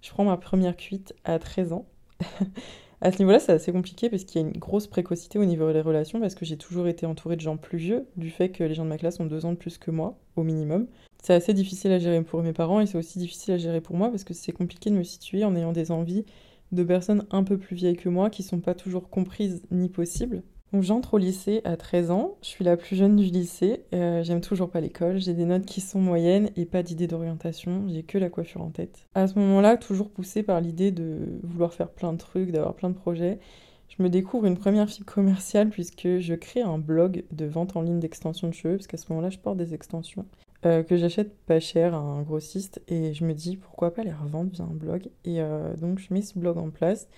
Je 0.02 0.11
prends 0.11 0.25
ma 0.25 0.37
première 0.37 0.76
cuite 0.76 1.14
à 1.25 1.38
13 1.38 1.73
ans. 1.73 1.87
à 3.00 3.12
ce 3.12 3.19
niveau-là, 3.19 3.38
c'est 3.38 3.52
assez 3.52 3.73
compliqué 3.73 4.11
parce 4.11 4.25
qu'il 4.25 4.41
y 4.41 4.44
a 4.44 4.47
une 4.49 4.56
grosse 4.56 4.87
précocité 4.87 5.38
au 5.38 5.44
niveau 5.44 5.73
des 5.73 5.81
relations 5.81 6.20
parce 6.20 6.35
que 6.35 6.44
j'ai 6.44 6.56
toujours 6.56 6.88
été 6.88 7.06
entourée 7.06 7.37
de 7.37 7.41
gens 7.41 7.56
plus 7.56 7.79
vieux, 7.79 8.06
du 8.17 8.31
fait 8.31 8.50
que 8.50 8.64
les 8.64 8.75
gens 8.75 8.85
de 8.85 8.91
ma 8.91 8.99
classe 8.99 9.20
ont 9.20 9.26
deux 9.26 9.44
ans 9.44 9.52
de 9.52 9.58
plus 9.58 9.79
que 9.79 9.91
moi, 9.91 10.19
au 10.37 10.43
minimum 10.43 10.87
c'est 11.23 11.35
assez 11.35 11.52
difficile 11.55 11.93
à 11.93 11.99
gérer 11.99 12.23
pour 12.23 12.43
mes 12.43 12.52
parents 12.52 12.81
et 12.81 12.87
c'est 12.87 12.99
aussi 12.99 13.19
difficile 13.19 13.55
à 13.55 13.58
gérer 13.58 13.81
pour 13.81 13.97
moi 13.97 14.08
parce 14.11 14.25
que 14.25 14.35
c'est 14.35 14.52
compliqué 14.52 14.91
de 14.91 14.94
me 14.94 15.02
situer 15.02 15.44
en 15.44 15.55
ayant 15.55 15.73
des 15.73 15.91
envies 15.91 16.25
de 16.73 16.82
personnes 16.82 17.26
un 17.31 17.44
peu 17.44 17.58
plus 17.58 17.76
vieilles 17.76 17.97
que 17.97 18.08
moi 18.08 18.31
qui 18.31 18.43
sont 18.43 18.61
pas 18.61 18.75
toujours 18.75 19.11
comprises 19.11 19.62
ni 19.70 19.88
possibles. 19.88 20.43
J'entre 20.72 21.14
au 21.14 21.19
lycée 21.19 21.62
à 21.64 21.76
13 21.76 22.12
ans, 22.12 22.37
je 22.43 22.49
suis 22.49 22.64
la 22.64 22.76
plus 22.76 22.94
jeune 22.94 23.17
du 23.17 23.25
lycée, 23.25 23.82
euh, 23.93 24.22
j'aime 24.22 24.40
toujours 24.40 24.70
pas 24.70 24.81
l'école, 24.81 25.19
j'ai 25.19 25.34
des 25.34 25.44
notes 25.44 25.67
qui 25.67 25.81
sont 25.81 26.00
moyennes 26.00 26.50
et 26.56 26.64
pas 26.64 26.84
d'idée 26.84 27.08
d'orientation, 27.08 27.88
j'ai 27.88 28.05
que 28.05 28.19
la 28.19 28.31
coiffure 28.31 28.62
en 28.62 28.70
tête. 28.70 29.08
À 29.14 29.26
ce 29.26 29.37
moment-là, 29.40 29.76
toujours 29.76 30.11
poussée 30.11 30.44
par 30.44 30.61
l'idée 30.61 30.93
de 30.93 31.40
vouloir 31.43 31.75
faire 31.75 31.90
plein 31.90 32.12
de 32.12 32.19
trucs, 32.19 32.52
d'avoir 32.52 32.75
plein 32.75 32.88
de 32.88 32.94
projets, 32.94 33.40
je 33.88 34.02
me 34.02 34.08
découvre 34.08 34.46
une 34.46 34.56
première 34.56 34.88
fibre 34.88 35.12
commerciale 35.12 35.70
puisque 35.70 36.19
je 36.19 36.34
crée 36.34 36.62
un 36.62 36.78
blog 36.78 37.25
de 37.32 37.46
vente 37.46 37.76
en 37.76 37.82
ligne 37.82 37.99
d'extensions 37.99 38.49
de 38.49 38.55
cheveux, 38.55 38.76
parce 38.76 38.87
qu'à 38.87 38.96
ce 38.96 39.06
moment-là, 39.11 39.31
je 39.31 39.38
porte 39.38 39.56
des 39.56 39.75
extensions. 39.75 40.25
Euh, 40.66 40.82
que 40.82 40.99
j'achète 40.99 41.34
pas 41.46 41.58
cher 41.58 41.94
à 41.94 41.99
un 41.99 42.20
grossiste 42.20 42.82
et 42.87 43.14
je 43.14 43.25
me 43.25 43.32
dis 43.32 43.56
pourquoi 43.56 43.94
pas 43.94 44.05
les 44.05 44.12
revendre 44.12 44.50
via 44.52 44.64
un 44.64 44.75
blog. 44.75 45.08
Et 45.25 45.40
euh, 45.40 45.75
donc 45.75 45.99
je 45.99 46.12
mets 46.12 46.20
ce 46.20 46.38
blog 46.38 46.58
en 46.58 46.69
place. 46.69 47.08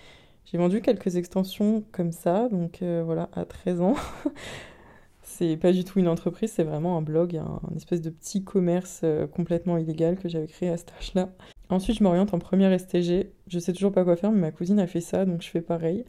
J'ai 0.45 0.59
vendu 0.59 0.83
quelques 0.83 1.17
extensions 1.17 1.85
comme 1.93 2.13
ça, 2.13 2.49
donc 2.51 2.83
euh, 2.83 3.03
voilà, 3.05 3.31
à 3.33 3.45
13 3.45 3.81
ans. 3.81 3.95
c'est 5.23 5.57
pas 5.57 5.73
du 5.73 5.85
tout 5.85 5.99
une 5.99 6.09
entreprise, 6.09 6.53
c'est 6.53 6.65
vraiment 6.65 6.99
un 6.99 7.03
blog, 7.03 7.37
un, 7.37 7.61
espèce 7.77 8.03
de 8.03 8.11
petit 8.11 8.45
commerce 8.45 9.05
complètement 9.35 9.79
illégal 9.79 10.19
que 10.19 10.29
j'avais 10.29 10.47
créé 10.47 10.69
à 10.69 10.77
cet 10.77 10.93
âge-là. 10.99 11.31
Ensuite, 11.71 11.97
je 11.99 12.05
m'oriente 12.05 12.35
en 12.35 12.39
première 12.39 12.79
STG. 12.79 13.33
Je 13.47 13.59
sais 13.59 13.73
toujours 13.73 13.93
pas 13.93 14.05
quoi 14.05 14.17
faire, 14.17 14.31
mais 14.31 14.41
ma 14.41 14.51
cousine 14.51 14.79
a 14.79 14.87
fait 14.87 15.01
ça, 15.01 15.25
donc 15.25 15.41
je 15.41 15.49
fais 15.49 15.63
pareil. 15.63 16.05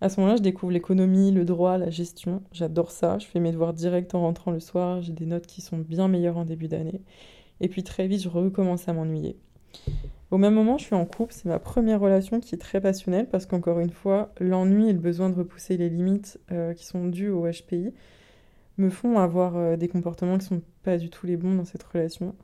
À 0.00 0.08
ce 0.08 0.20
moment-là, 0.20 0.36
je 0.36 0.42
découvre 0.42 0.72
l'économie, 0.72 1.30
le 1.30 1.44
droit, 1.44 1.78
la 1.78 1.90
gestion. 1.90 2.42
J'adore 2.52 2.90
ça. 2.90 3.18
Je 3.18 3.26
fais 3.26 3.40
mes 3.40 3.52
devoirs 3.52 3.72
direct 3.72 4.14
en 4.14 4.20
rentrant 4.20 4.50
le 4.50 4.60
soir. 4.60 5.02
J'ai 5.02 5.12
des 5.12 5.26
notes 5.26 5.46
qui 5.46 5.60
sont 5.60 5.78
bien 5.78 6.08
meilleures 6.08 6.36
en 6.36 6.44
début 6.44 6.68
d'année. 6.68 7.00
Et 7.60 7.68
puis 7.68 7.82
très 7.82 8.06
vite, 8.06 8.22
je 8.22 8.28
recommence 8.28 8.88
à 8.88 8.92
m'ennuyer. 8.92 9.36
Au 10.34 10.36
même 10.36 10.54
moment, 10.54 10.78
je 10.78 10.86
suis 10.86 10.96
en 10.96 11.04
couple. 11.04 11.32
C'est 11.32 11.44
ma 11.44 11.60
première 11.60 12.00
relation 12.00 12.40
qui 12.40 12.56
est 12.56 12.58
très 12.58 12.80
passionnelle 12.80 13.28
parce 13.28 13.46
qu'encore 13.46 13.78
une 13.78 13.92
fois, 13.92 14.32
l'ennui 14.40 14.88
et 14.88 14.92
le 14.92 14.98
besoin 14.98 15.30
de 15.30 15.36
repousser 15.36 15.76
les 15.76 15.88
limites 15.88 16.40
euh, 16.50 16.74
qui 16.74 16.86
sont 16.86 17.06
dues 17.06 17.28
au 17.28 17.46
HPI 17.48 17.94
me 18.76 18.90
font 18.90 19.20
avoir 19.20 19.56
euh, 19.56 19.76
des 19.76 19.86
comportements 19.86 20.36
qui 20.36 20.46
sont 20.46 20.60
pas 20.82 20.98
du 20.98 21.08
tout 21.08 21.28
les 21.28 21.36
bons 21.36 21.54
dans 21.54 21.64
cette 21.64 21.84
relation. 21.84 22.34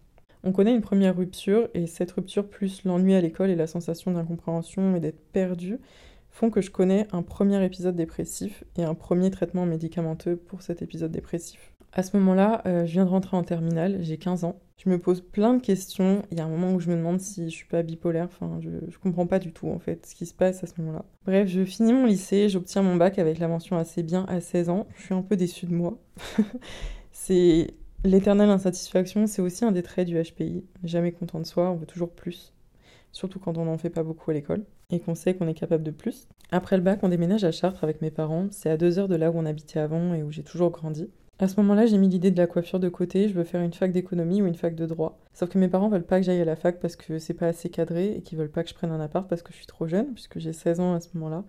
On 0.45 0.53
connaît 0.53 0.73
une 0.73 0.83
première 0.83 1.17
rupture 1.17 1.69
et 1.75 1.89
cette 1.89 2.13
rupture 2.13 2.49
plus 2.49 2.85
l'ennui 2.85 3.15
à 3.15 3.21
l'école 3.21 3.51
et 3.51 3.57
la 3.57 3.67
sensation 3.67 4.13
d'incompréhension 4.13 4.95
et 4.95 5.01
d'être 5.01 5.27
perdu 5.33 5.81
font 6.31 6.49
que 6.49 6.61
je 6.61 6.71
connais 6.71 7.09
un 7.11 7.23
premier 7.23 7.65
épisode 7.65 7.97
dépressif 7.97 8.63
et 8.77 8.85
un 8.85 8.95
premier 8.95 9.33
traitement 9.33 9.67
médicamenteux 9.67 10.37
pour 10.37 10.63
cet 10.63 10.81
épisode 10.81 11.11
dépressif. 11.11 11.73
À 11.93 12.03
ce 12.03 12.17
moment-là, 12.19 12.63
euh, 12.67 12.87
je 12.87 12.93
viens 12.93 13.05
de 13.05 13.11
rentrer 13.11 13.37
en 13.37 13.43
terminale, 13.43 13.99
j'ai 14.01 14.17
15 14.17 14.45
ans. 14.45 14.61
Je 14.77 14.89
me 14.89 14.99
pose 14.99 15.21
plein 15.21 15.55
de 15.55 15.61
questions. 15.61 16.23
Il 16.31 16.39
y 16.39 16.41
a 16.41 16.45
un 16.45 16.49
moment 16.49 16.73
où 16.73 16.81
je 16.81 16.89
me 16.89 16.97
demande 16.97 17.21
si 17.21 17.51
je 17.51 17.55
suis 17.55 17.67
pas 17.67 17.83
bipolaire. 17.83 18.27
Enfin, 18.27 18.59
je, 18.61 18.71
je 18.89 18.99
comprends 18.99 19.27
pas 19.27 19.39
du 19.39 19.53
tout 19.53 19.69
en 19.69 19.79
fait 19.79 20.07
ce 20.07 20.15
qui 20.15 20.25
se 20.25 20.33
passe 20.33 20.63
à 20.65 20.67
ce 20.67 20.81
moment-là. 20.81 21.05
Bref, 21.27 21.49
je 21.49 21.65
finis 21.65 21.93
mon 21.93 22.07
lycée, 22.07 22.49
j'obtiens 22.49 22.83
mon 22.83 22.97
bac 22.97 23.19
avec 23.19 23.39
la 23.39 23.49
mention 23.49 23.77
assez 23.77 24.03
bien 24.03 24.25
à 24.29 24.41
16 24.41 24.71
ans. 24.71 24.87
Je 24.97 25.03
suis 25.03 25.15
un 25.15 25.23
peu 25.23 25.37
déçue 25.37 25.67
de 25.67 25.75
moi. 25.75 25.99
c'est 27.13 27.75
l'éternelle 28.05 28.51
insatisfaction, 28.51 29.27
c'est 29.27 29.43
aussi 29.43 29.65
un 29.65 29.73
des 29.73 29.83
traits 29.83 30.09
du 30.09 30.21
HPI. 30.23 30.65
Jamais 30.85 31.13
content 31.13 31.41
de 31.41 31.47
soi, 31.47 31.71
on 31.71 31.77
veut 31.77 31.87
toujours 31.87 32.13
plus 32.13 32.55
surtout 33.13 33.39
quand 33.39 33.59
on 33.59 33.65
n'en 33.65 33.79
fait 33.79 33.91
pas 33.91 34.03
beaucoup 34.03 34.31
à 34.31 34.35
l'école 34.35 34.65
et 34.91 35.01
qu'on 35.01 35.15
sait 35.15 35.35
qu'on 35.35 35.49
est 35.49 35.55
capable 35.55 35.85
de 35.85 35.91
plus. 35.91 36.29
Après 36.51 36.77
le 36.77 36.83
bac, 36.83 37.01
on 37.03 37.09
déménage 37.09 37.45
à 37.45 37.53
Chartres 37.53 37.85
avec 37.85 38.03
mes 38.03 38.11
parents. 38.11 38.49
C'est 38.51 38.71
à 38.71 38.77
deux 38.77 38.99
heures 38.99 39.09
de 39.09 39.17
là 39.17 39.31
où 39.31 39.39
on 39.39 39.47
habitait 39.47 39.79
avant 39.79 40.15
et 40.15 40.23
où 40.23 40.31
j'ai 40.31 40.43
toujours 40.43 40.71
grandi. 40.71 41.09
À 41.43 41.49
ce 41.49 41.59
moment-là, 41.63 41.87
j'ai 41.87 41.97
mis 41.97 42.11
l'idée 42.11 42.31
de 42.31 42.37
la 42.37 42.47
coiffure 42.47 42.79
de 42.79 42.91
côté. 42.91 43.27
Je 43.31 43.33
veux 43.33 43.45
faire 43.45 43.63
une 43.63 43.73
fac 43.73 43.93
d'économie 43.93 44.43
ou 44.43 44.47
une 44.47 44.57
fac 44.57 44.75
de 44.75 44.85
droit. 44.85 45.19
Sauf 45.33 45.49
que 45.49 45.57
mes 45.57 45.69
parents 45.69 45.89
veulent 45.89 46.05
pas 46.05 46.21
que 46.21 46.27
j'aille 46.27 46.43
à 46.43 46.45
la 46.45 46.55
fac 46.55 46.79
parce 46.81 46.97
que 46.97 47.19
c'est 47.19 47.33
pas 47.33 47.47
assez 47.47 47.71
cadré 47.71 48.13
et 48.13 48.21
qu'ils 48.21 48.37
veulent 48.37 48.51
pas 48.51 48.63
que 48.63 48.69
je 48.69 48.75
prenne 48.75 48.91
un 48.91 49.01
appart 49.01 49.27
parce 49.27 49.41
que 49.41 49.51
je 49.51 49.57
suis 49.57 49.67
trop 49.67 49.87
jeune, 49.87 50.13
puisque 50.13 50.39
j'ai 50.39 50.53
16 50.53 50.81
ans 50.81 50.93
à 50.93 51.01
ce 51.01 51.09
moment-là. 51.15 51.45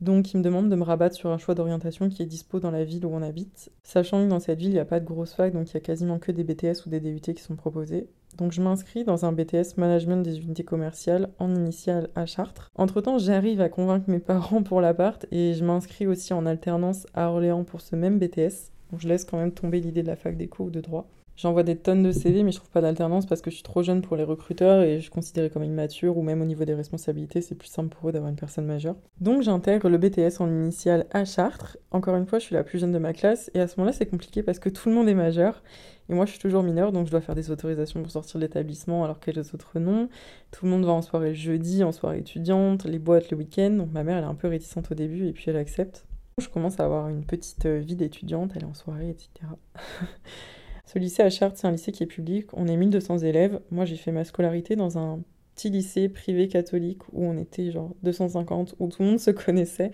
Donc 0.00 0.32
ils 0.32 0.36
me 0.36 0.44
demandent 0.44 0.68
de 0.68 0.76
me 0.76 0.84
rabattre 0.84 1.16
sur 1.16 1.30
un 1.30 1.38
choix 1.38 1.56
d'orientation 1.56 2.08
qui 2.08 2.22
est 2.22 2.26
dispo 2.26 2.60
dans 2.60 2.70
la 2.70 2.84
ville 2.84 3.04
où 3.04 3.08
on 3.08 3.20
habite, 3.20 3.72
sachant 3.82 4.22
que 4.22 4.28
dans 4.28 4.38
cette 4.38 4.60
ville 4.60 4.68
il 4.68 4.74
n'y 4.74 4.78
a 4.78 4.84
pas 4.84 5.00
de 5.00 5.06
grosse 5.06 5.32
fac, 5.32 5.52
donc 5.52 5.70
il 5.70 5.74
y 5.74 5.76
a 5.78 5.80
quasiment 5.80 6.20
que 6.20 6.30
des 6.30 6.44
BTS 6.44 6.86
ou 6.86 6.90
des 6.90 7.00
DUT 7.00 7.18
qui 7.20 7.42
sont 7.42 7.56
proposés. 7.56 8.06
Donc 8.36 8.52
je 8.52 8.62
m'inscris 8.62 9.02
dans 9.02 9.24
un 9.24 9.32
BTS 9.32 9.76
Management 9.76 10.22
des 10.22 10.38
unités 10.38 10.64
commerciales 10.64 11.30
en 11.40 11.52
initiale 11.52 12.10
à 12.14 12.26
Chartres. 12.26 12.70
Entre-temps, 12.76 13.18
j'arrive 13.18 13.60
à 13.60 13.70
convaincre 13.70 14.08
mes 14.08 14.18
parents 14.20 14.62
pour 14.62 14.80
l'appart 14.80 15.26
et 15.32 15.54
je 15.54 15.64
m'inscris 15.64 16.06
aussi 16.06 16.32
en 16.32 16.46
alternance 16.46 17.06
à 17.14 17.30
Orléans 17.30 17.64
pour 17.64 17.80
ce 17.80 17.96
même 17.96 18.20
BTS. 18.20 18.75
Je 18.96 19.08
laisse 19.08 19.24
quand 19.24 19.38
même 19.38 19.52
tomber 19.52 19.80
l'idée 19.80 20.02
de 20.02 20.08
la 20.08 20.16
fac 20.16 20.36
d'éco 20.36 20.64
ou 20.64 20.70
de 20.70 20.80
droit. 20.80 21.08
J'envoie 21.36 21.64
des 21.64 21.76
tonnes 21.76 22.02
de 22.02 22.12
CV, 22.12 22.42
mais 22.42 22.50
je 22.50 22.56
trouve 22.56 22.70
pas 22.70 22.80
d'alternance 22.80 23.26
parce 23.26 23.42
que 23.42 23.50
je 23.50 23.56
suis 23.56 23.62
trop 23.62 23.82
jeune 23.82 24.00
pour 24.00 24.16
les 24.16 24.24
recruteurs 24.24 24.82
et 24.82 25.00
je 25.00 25.10
suis 25.10 25.50
comme 25.50 25.64
immature 25.64 26.16
ou 26.16 26.22
même 26.22 26.40
au 26.40 26.46
niveau 26.46 26.64
des 26.64 26.72
responsabilités, 26.72 27.42
c'est 27.42 27.54
plus 27.54 27.68
simple 27.68 27.94
pour 27.94 28.08
eux 28.08 28.12
d'avoir 28.12 28.30
une 28.30 28.38
personne 28.38 28.64
majeure. 28.64 28.96
Donc 29.20 29.42
j'intègre 29.42 29.90
le 29.90 29.98
BTS 29.98 30.40
en 30.40 30.48
initiale 30.48 31.04
à 31.10 31.26
Chartres. 31.26 31.76
Encore 31.90 32.16
une 32.16 32.24
fois, 32.24 32.38
je 32.38 32.44
suis 32.44 32.54
la 32.54 32.64
plus 32.64 32.78
jeune 32.78 32.92
de 32.92 32.98
ma 32.98 33.12
classe 33.12 33.50
et 33.52 33.60
à 33.60 33.68
ce 33.68 33.76
moment-là, 33.76 33.92
c'est 33.92 34.06
compliqué 34.06 34.42
parce 34.42 34.58
que 34.58 34.70
tout 34.70 34.88
le 34.88 34.94
monde 34.94 35.10
est 35.10 35.14
majeur 35.14 35.62
et 36.08 36.14
moi 36.14 36.24
je 36.24 36.30
suis 36.30 36.40
toujours 36.40 36.62
mineure 36.62 36.92
donc 36.92 37.06
je 37.06 37.10
dois 37.10 37.20
faire 37.20 37.34
des 37.34 37.50
autorisations 37.50 38.00
pour 38.00 38.10
sortir 38.10 38.40
de 38.40 38.46
l'établissement 38.46 39.04
alors 39.04 39.20
que 39.20 39.30
les 39.30 39.54
autres 39.54 39.78
non. 39.78 40.08
Tout 40.52 40.64
le 40.64 40.70
monde 40.70 40.86
va 40.86 40.92
en 40.92 41.02
soirée 41.02 41.34
jeudi, 41.34 41.84
en 41.84 41.92
soirée 41.92 42.20
étudiante, 42.20 42.84
les 42.84 42.98
boîtes 42.98 43.30
le 43.30 43.36
week-end. 43.36 43.72
Donc 43.72 43.92
ma 43.92 44.04
mère 44.04 44.16
elle 44.16 44.24
est 44.24 44.28
un 44.28 44.34
peu 44.34 44.48
réticente 44.48 44.90
au 44.90 44.94
début 44.94 45.26
et 45.26 45.32
puis 45.32 45.44
elle 45.48 45.58
accepte. 45.58 46.06
Je 46.38 46.50
commence 46.50 46.78
à 46.80 46.84
avoir 46.84 47.08
une 47.08 47.24
petite 47.24 47.64
vie 47.64 47.96
d'étudiante, 47.96 48.54
est 48.56 48.64
en 48.64 48.74
soirée, 48.74 49.08
etc. 49.08 49.30
Ce 50.84 50.98
lycée 50.98 51.22
à 51.22 51.30
Chartres, 51.30 51.56
c'est 51.56 51.66
un 51.66 51.70
lycée 51.70 51.92
qui 51.92 52.02
est 52.02 52.06
public. 52.06 52.48
On 52.52 52.68
est 52.68 52.76
1200 52.76 53.20
élèves. 53.20 53.58
Moi, 53.70 53.86
j'ai 53.86 53.96
fait 53.96 54.12
ma 54.12 54.22
scolarité 54.22 54.76
dans 54.76 54.98
un 54.98 55.20
petit 55.54 55.70
lycée 55.70 56.10
privé 56.10 56.48
catholique 56.48 57.08
où 57.14 57.24
on 57.24 57.38
était 57.38 57.70
genre 57.70 57.94
250, 58.02 58.74
où 58.78 58.88
tout 58.88 59.02
le 59.02 59.08
monde 59.08 59.18
se 59.18 59.30
connaissait. 59.30 59.92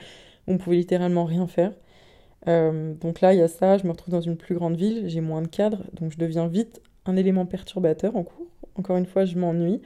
Où 0.48 0.54
on 0.54 0.58
pouvait 0.58 0.78
littéralement 0.78 1.26
rien 1.26 1.46
faire. 1.46 1.76
Euh, 2.48 2.92
donc 2.94 3.20
là, 3.20 3.34
il 3.34 3.38
y 3.38 3.42
a 3.42 3.46
ça. 3.46 3.78
Je 3.78 3.84
me 3.84 3.92
retrouve 3.92 4.10
dans 4.10 4.20
une 4.20 4.36
plus 4.36 4.56
grande 4.56 4.74
ville. 4.74 5.08
J'ai 5.08 5.20
moins 5.20 5.42
de 5.42 5.46
cadres. 5.46 5.84
Donc 5.92 6.10
je 6.10 6.18
deviens 6.18 6.48
vite 6.48 6.82
un 7.06 7.14
élément 7.14 7.46
perturbateur 7.46 8.16
en 8.16 8.24
cours. 8.24 8.48
Encore 8.74 8.96
une 8.96 9.06
fois, 9.06 9.24
je 9.26 9.38
m'ennuie. 9.38 9.80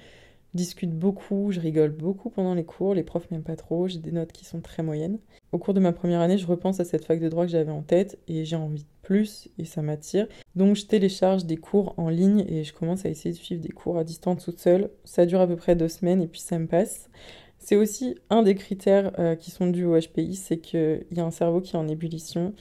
Discute 0.55 0.93
beaucoup, 0.93 1.51
je 1.51 1.61
rigole 1.61 1.91
beaucoup 1.91 2.31
pendant 2.31 2.55
les 2.55 2.65
cours, 2.65 2.95
les 2.95 3.03
profs 3.03 3.31
m'aiment 3.31 3.43
pas 3.43 3.57
trop, 3.57 3.89
j'ai 3.89 3.99
des 3.99 4.13
notes 4.13 4.33
qui 4.33 4.45
sont 4.45 4.61
très 4.61 4.83
moyennes. 4.83 5.19
Au 5.53 5.59
cours 5.59 5.75
de 5.75 5.81
ma 5.81 5.93
première 5.93 6.21
année, 6.21 6.39
je 6.39 6.47
repense 6.47 6.81
à 6.81 6.85
cette 6.85 7.05
fac 7.05 7.21
de 7.21 7.29
droit 7.29 7.45
que 7.45 7.51
j'avais 7.51 7.71
en 7.71 7.83
tête 7.83 8.19
et 8.27 8.45
j'ai 8.45 8.57
envie 8.57 8.83
de 8.83 8.89
plus 9.03 9.49
et 9.59 9.65
ça 9.65 9.83
m'attire. 9.83 10.27
Donc 10.55 10.77
je 10.77 10.87
télécharge 10.87 11.45
des 11.45 11.57
cours 11.57 11.95
en 11.99 12.09
ligne 12.09 12.45
et 12.49 12.65
je 12.65 12.73
commence 12.73 13.05
à 13.05 13.09
essayer 13.11 13.33
de 13.33 13.37
suivre 13.37 13.61
des 13.61 13.69
cours 13.69 13.99
à 13.99 14.05
distance 14.05 14.45
toute 14.45 14.59
seule. 14.59 14.91
Ça 15.05 15.27
dure 15.27 15.41
à 15.41 15.47
peu 15.47 15.57
près 15.57 15.77
deux 15.77 15.89
semaines 15.89 16.23
et 16.23 16.27
puis 16.27 16.41
ça 16.41 16.59
me 16.59 16.67
passe. 16.67 17.11
C'est 17.59 17.77
aussi 17.77 18.17
un 18.31 18.43
des 18.43 18.55
critères 18.55 19.13
euh, 19.19 19.35
qui 19.35 19.51
sont 19.51 19.67
dus 19.67 19.85
au 19.85 19.99
HPI, 19.99 20.37
c'est 20.37 20.59
qu'il 20.59 21.05
y 21.11 21.21
a 21.21 21.25
un 21.25 21.31
cerveau 21.31 21.61
qui 21.61 21.75
est 21.75 21.79
en 21.79 21.89
ébullition. 21.89 22.55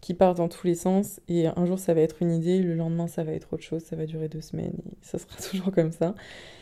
Qui 0.00 0.14
partent 0.14 0.36
dans 0.36 0.48
tous 0.48 0.66
les 0.66 0.74
sens. 0.74 1.20
Et 1.28 1.46
un 1.46 1.66
jour, 1.66 1.78
ça 1.78 1.94
va 1.94 2.00
être 2.00 2.22
une 2.22 2.32
idée, 2.32 2.60
le 2.60 2.74
lendemain, 2.74 3.06
ça 3.06 3.24
va 3.24 3.32
être 3.32 3.52
autre 3.52 3.62
chose, 3.62 3.82
ça 3.82 3.96
va 3.96 4.06
durer 4.06 4.28
deux 4.28 4.40
semaines, 4.40 4.74
et 4.86 4.96
ça 5.00 5.18
sera 5.18 5.36
toujours 5.50 5.72
comme 5.72 5.92
ça. 5.92 6.14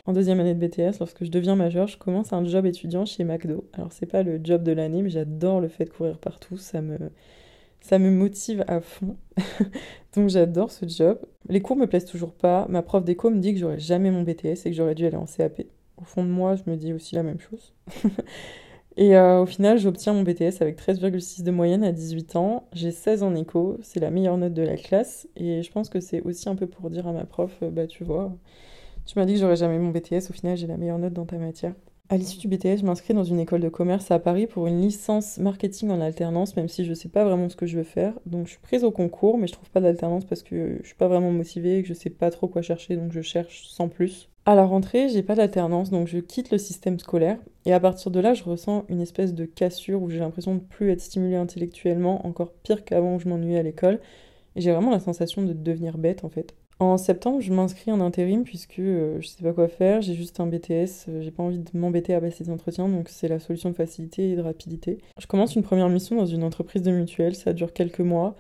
En 0.07 0.13
deuxième 0.13 0.41
année 0.41 0.55
de 0.55 0.67
BTS, 0.67 0.99
lorsque 1.01 1.25
je 1.25 1.31
deviens 1.31 1.57
majeure, 1.57 1.87
je 1.87 1.99
commence 1.99 2.33
un 2.33 2.45
job 2.45 2.67
étudiant 2.67 3.05
chez 3.05 3.25
McDo. 3.25 3.69
Alors, 3.73 3.93
c'est 3.93 4.07
pas 4.07 4.23
le 4.23 4.41
job 4.43 4.63
de 4.63 4.73
l'année, 4.73 5.03
mais 5.03 5.11
j'adore 5.11 5.61
le 5.61 5.69
fait 5.69 5.85
de 5.85 5.91
courir 5.91 6.19
partout, 6.19 6.57
ça 6.57 6.81
me, 6.81 6.99
ça 7.81 7.99
me 7.99 8.11
motive 8.11 8.65
à 8.69 8.81
fond. 8.81 9.17
Donc, 10.17 10.29
j'adore 10.29 10.71
ce 10.71 10.87
job. 10.87 11.19
Les 11.49 11.61
cours 11.61 11.77
me 11.77 11.87
plaisent 11.87 12.05
toujours 12.05 12.33
pas. 12.33 12.67
Ma 12.69 12.83
prof 12.83 13.05
d'éco 13.05 13.31
me 13.31 13.41
dit 13.41 13.53
que 13.53 13.61
j'aurais 13.61 13.81
jamais 13.81 14.11
mon 14.11 14.23
BTS 14.23 14.65
et 14.65 14.71
que 14.71 14.73
j'aurais 14.73 14.95
dû 14.95 15.07
aller 15.07 15.17
en 15.17 15.27
CAP. 15.27 15.63
Au 15.97 16.05
fond 16.05 16.25
de 16.25 16.31
moi, 16.31 16.57
je 16.57 16.63
me 16.71 16.77
dis 16.77 16.93
aussi 16.93 17.15
la 17.15 17.23
même 17.23 17.41
chose. 17.41 17.75
Et 18.97 19.17
euh, 19.17 19.41
au 19.41 19.47
final, 19.47 19.79
j'obtiens 19.79 20.13
mon 20.13 20.23
BTS 20.23 20.61
avec 20.63 20.79
13,6 20.79 21.43
de 21.43 21.51
moyenne 21.51 21.83
à 21.83 21.91
18 21.93 22.37
ans. 22.37 22.69
J'ai 22.73 22.93
16 22.93 23.25
en 23.25 23.35
éco, 23.35 23.77
c'est 23.83 23.99
la 24.01 24.11
meilleure 24.11 24.39
note 24.39 24.55
de 24.55 24.63
la 24.63 24.77
classe. 24.77 25.29
Et 25.37 25.63
je 25.63 25.73
pense 25.73 25.89
que 25.89 26.01
c'est 26.01 26.21
aussi 26.23 26.49
un 26.49 26.55
peu 26.55 26.67
pour 26.69 26.91
dire 26.91 27.07
à 27.09 27.13
ma 27.13 27.25
prof, 27.25 27.53
euh, 27.63 27.71
bah 27.71 27.87
tu 27.89 28.05
vois, 28.05 28.33
tu 29.07 29.19
m'as 29.19 29.25
dit 29.27 29.35
que 29.35 29.41
j'aurais 29.41 29.57
jamais 29.57 29.79
mon 29.79 29.91
BTS, 29.91 30.31
au 30.31 30.33
final 30.33 30.57
j'ai 30.57 30.67
la 30.67 30.77
meilleure 30.77 30.99
note 30.99 31.13
dans 31.13 31.27
ta 31.27 31.39
matière. 31.39 31.75
À 32.11 32.17
l'issue 32.19 32.39
du 32.39 32.49
BTS, 32.49 32.81
je 32.81 32.85
m'inscris 32.85 33.15
dans 33.15 33.25
une 33.25 33.41
école 33.41 33.61
de 33.61 33.69
commerce 33.69 34.11
à 34.11 34.19
Paris 34.19 34.47
pour 34.47 34.67
une 34.67 34.81
licence 34.81 35.39
marketing 35.39 35.91
en 35.91 36.01
alternance, 36.01 36.55
même 36.57 36.69
si 36.69 36.85
je 36.85 36.95
sais 36.95 37.09
pas 37.09 37.25
vraiment 37.25 37.49
ce 37.49 37.57
que 37.57 37.67
je 37.67 37.79
veux 37.79 37.85
faire. 37.85 38.15
Donc 38.27 38.47
je 38.47 38.53
suis 38.53 38.61
prise 38.61 38.85
au 38.85 38.91
concours, 38.93 39.39
mais 39.39 39.47
je 39.47 39.55
trouve 39.55 39.71
pas 39.71 39.81
d'alternance 39.81 40.25
parce 40.27 40.43
que 40.43 40.79
je 40.83 40.87
suis 40.87 40.97
pas 40.97 41.09
vraiment 41.09 41.33
motivée 41.33 41.79
et 41.79 41.83
que 41.83 41.89
je 41.89 41.95
sais 41.95 42.11
pas 42.11 42.31
trop 42.31 42.47
quoi 42.47 42.63
chercher, 42.63 42.97
donc 42.97 43.11
je 43.13 43.23
cherche 43.23 43.67
sans 43.69 43.89
plus. 43.89 44.29
À 44.47 44.55
la 44.55 44.67
rentrée, 44.67 45.09
j'ai 45.09 45.23
pas 45.23 45.35
d'alternance, 45.35 45.91
donc 45.91 46.07
je 46.07 46.19
quitte 46.19 46.51
le 46.51 46.59
système 46.59 46.99
scolaire. 46.99 47.39
Et 47.65 47.73
à 47.73 47.81
partir 47.81 48.11
de 48.11 48.21
là, 48.21 48.35
je 48.35 48.45
ressens 48.45 48.85
une 48.91 49.01
espèce 49.01 49.33
de 49.33 49.47
cassure 49.47 50.03
où 50.03 50.11
j'ai 50.11 50.19
l'impression 50.19 50.55
de 50.55 50.61
plus 50.61 50.91
être 50.91 51.01
stimulée 51.01 51.37
intellectuellement, 51.37 52.27
encore 52.27 52.53
pire 52.63 52.85
qu'avant 52.85 53.15
où 53.15 53.19
je 53.19 53.27
m'ennuyais 53.27 53.59
à 53.59 53.63
l'école. 53.63 54.01
Et 54.55 54.61
j'ai 54.61 54.71
vraiment 54.71 54.91
la 54.91 55.01
sensation 55.01 55.43
de 55.43 55.55
devenir 55.55 55.97
bête 55.97 56.25
en 56.25 56.29
fait. 56.29 56.55
En 56.81 56.99
septembre, 56.99 57.41
je 57.41 57.53
m'inscris 57.53 57.93
en 57.93 58.01
intérim 58.01 58.43
puisque 58.45 58.81
euh, 58.81 59.19
je 59.21 59.29
sais 59.29 59.43
pas 59.43 59.53
quoi 59.53 59.69
faire, 59.69 60.03
j'ai 60.03 60.15
juste 60.15 60.41
un 60.41 60.47
BTS, 60.47 61.07
euh, 61.09 61.23
j'ai 61.23 61.31
pas 61.31 61.43
envie 61.45 61.61
de 61.61 61.71
m'embêter 61.73 62.15
à 62.15 62.21
passer 62.21 62.45
des 62.45 62.51
entretiens, 62.51 62.89
donc 62.89 63.09
c'est 63.09 63.29
la 63.29 63.39
solution 63.39 63.71
de 63.71 63.77
facilité 63.77 64.33
et 64.33 64.37
de 64.37 64.43
rapidité. 64.43 64.99
Je 65.19 65.27
commence 65.27 65.55
une 65.55 65.63
première 65.63 65.89
mission 65.89 66.17
dans 66.17 66.27
une 66.27 66.43
entreprise 66.43 66.83
de 66.83 66.91
mutuelle, 66.91 67.37
ça 67.37 67.53
dure 67.53 67.73
quelques 67.73 68.01
mois. 68.01 68.35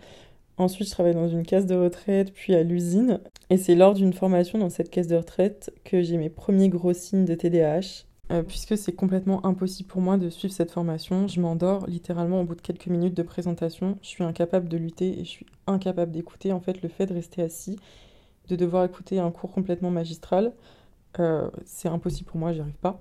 Ensuite, 0.56 0.88
je 0.88 0.92
travaille 0.92 1.14
dans 1.14 1.28
une 1.28 1.44
caisse 1.44 1.66
de 1.66 1.75
retraite, 1.75 2.32
puis 2.32 2.54
à 2.54 2.62
l'usine. 2.62 3.20
Et 3.50 3.56
c'est 3.56 3.75
lors 3.75 3.94
d'une 3.94 4.12
formation 4.12 4.58
dans 4.58 4.70
cette 4.70 4.90
caisse 4.90 5.08
de 5.08 5.16
retraite 5.16 5.73
que 5.84 6.02
j'ai 6.02 6.16
mes 6.16 6.30
premiers 6.30 6.68
gros 6.68 6.92
signes 6.92 7.25
de 7.25 7.34
TDAH. 7.34 8.04
Euh, 8.32 8.42
puisque 8.42 8.78
c'est 8.78 8.92
complètement 8.92 9.44
impossible 9.44 9.87
pour 9.87 10.00
moi 10.00 10.16
de 10.16 10.30
suivre 10.30 10.54
cette 10.54 10.70
formation. 10.70 11.28
Je 11.28 11.40
m'endors 11.40 11.87
littéralement 11.87 12.40
au 12.40 12.44
bout 12.44 12.54
de 12.54 12.62
quelques 12.62 12.87
minutes 12.87 13.14
de 13.14 13.23
présentation. 13.23 13.99
Je 14.00 14.08
suis 14.08 14.25
incapable 14.25 14.68
de 14.68 14.78
lutter 14.78 15.20
et 15.20 15.25
je 15.25 15.28
suis 15.28 15.46
incapable 15.66 16.11
d'écouter. 16.11 16.52
En 16.52 16.61
fait, 16.61 16.80
le 16.80 16.88
fait 16.88 17.06
de 17.06 17.14
rester 17.14 17.42
assis, 17.42 17.78
de 18.49 18.56
devoir 18.56 18.84
écouter 18.84 19.18
un 19.18 19.30
cours 19.30 19.50
complètement 19.50 19.90
magistral, 19.90 20.52
euh, 21.20 21.50
c'est 21.66 21.88
impossible 21.88 22.30
pour 22.30 22.40
moi, 22.40 22.52
j'y 22.52 22.61
arrive 22.61 22.78
pas. 22.78 23.00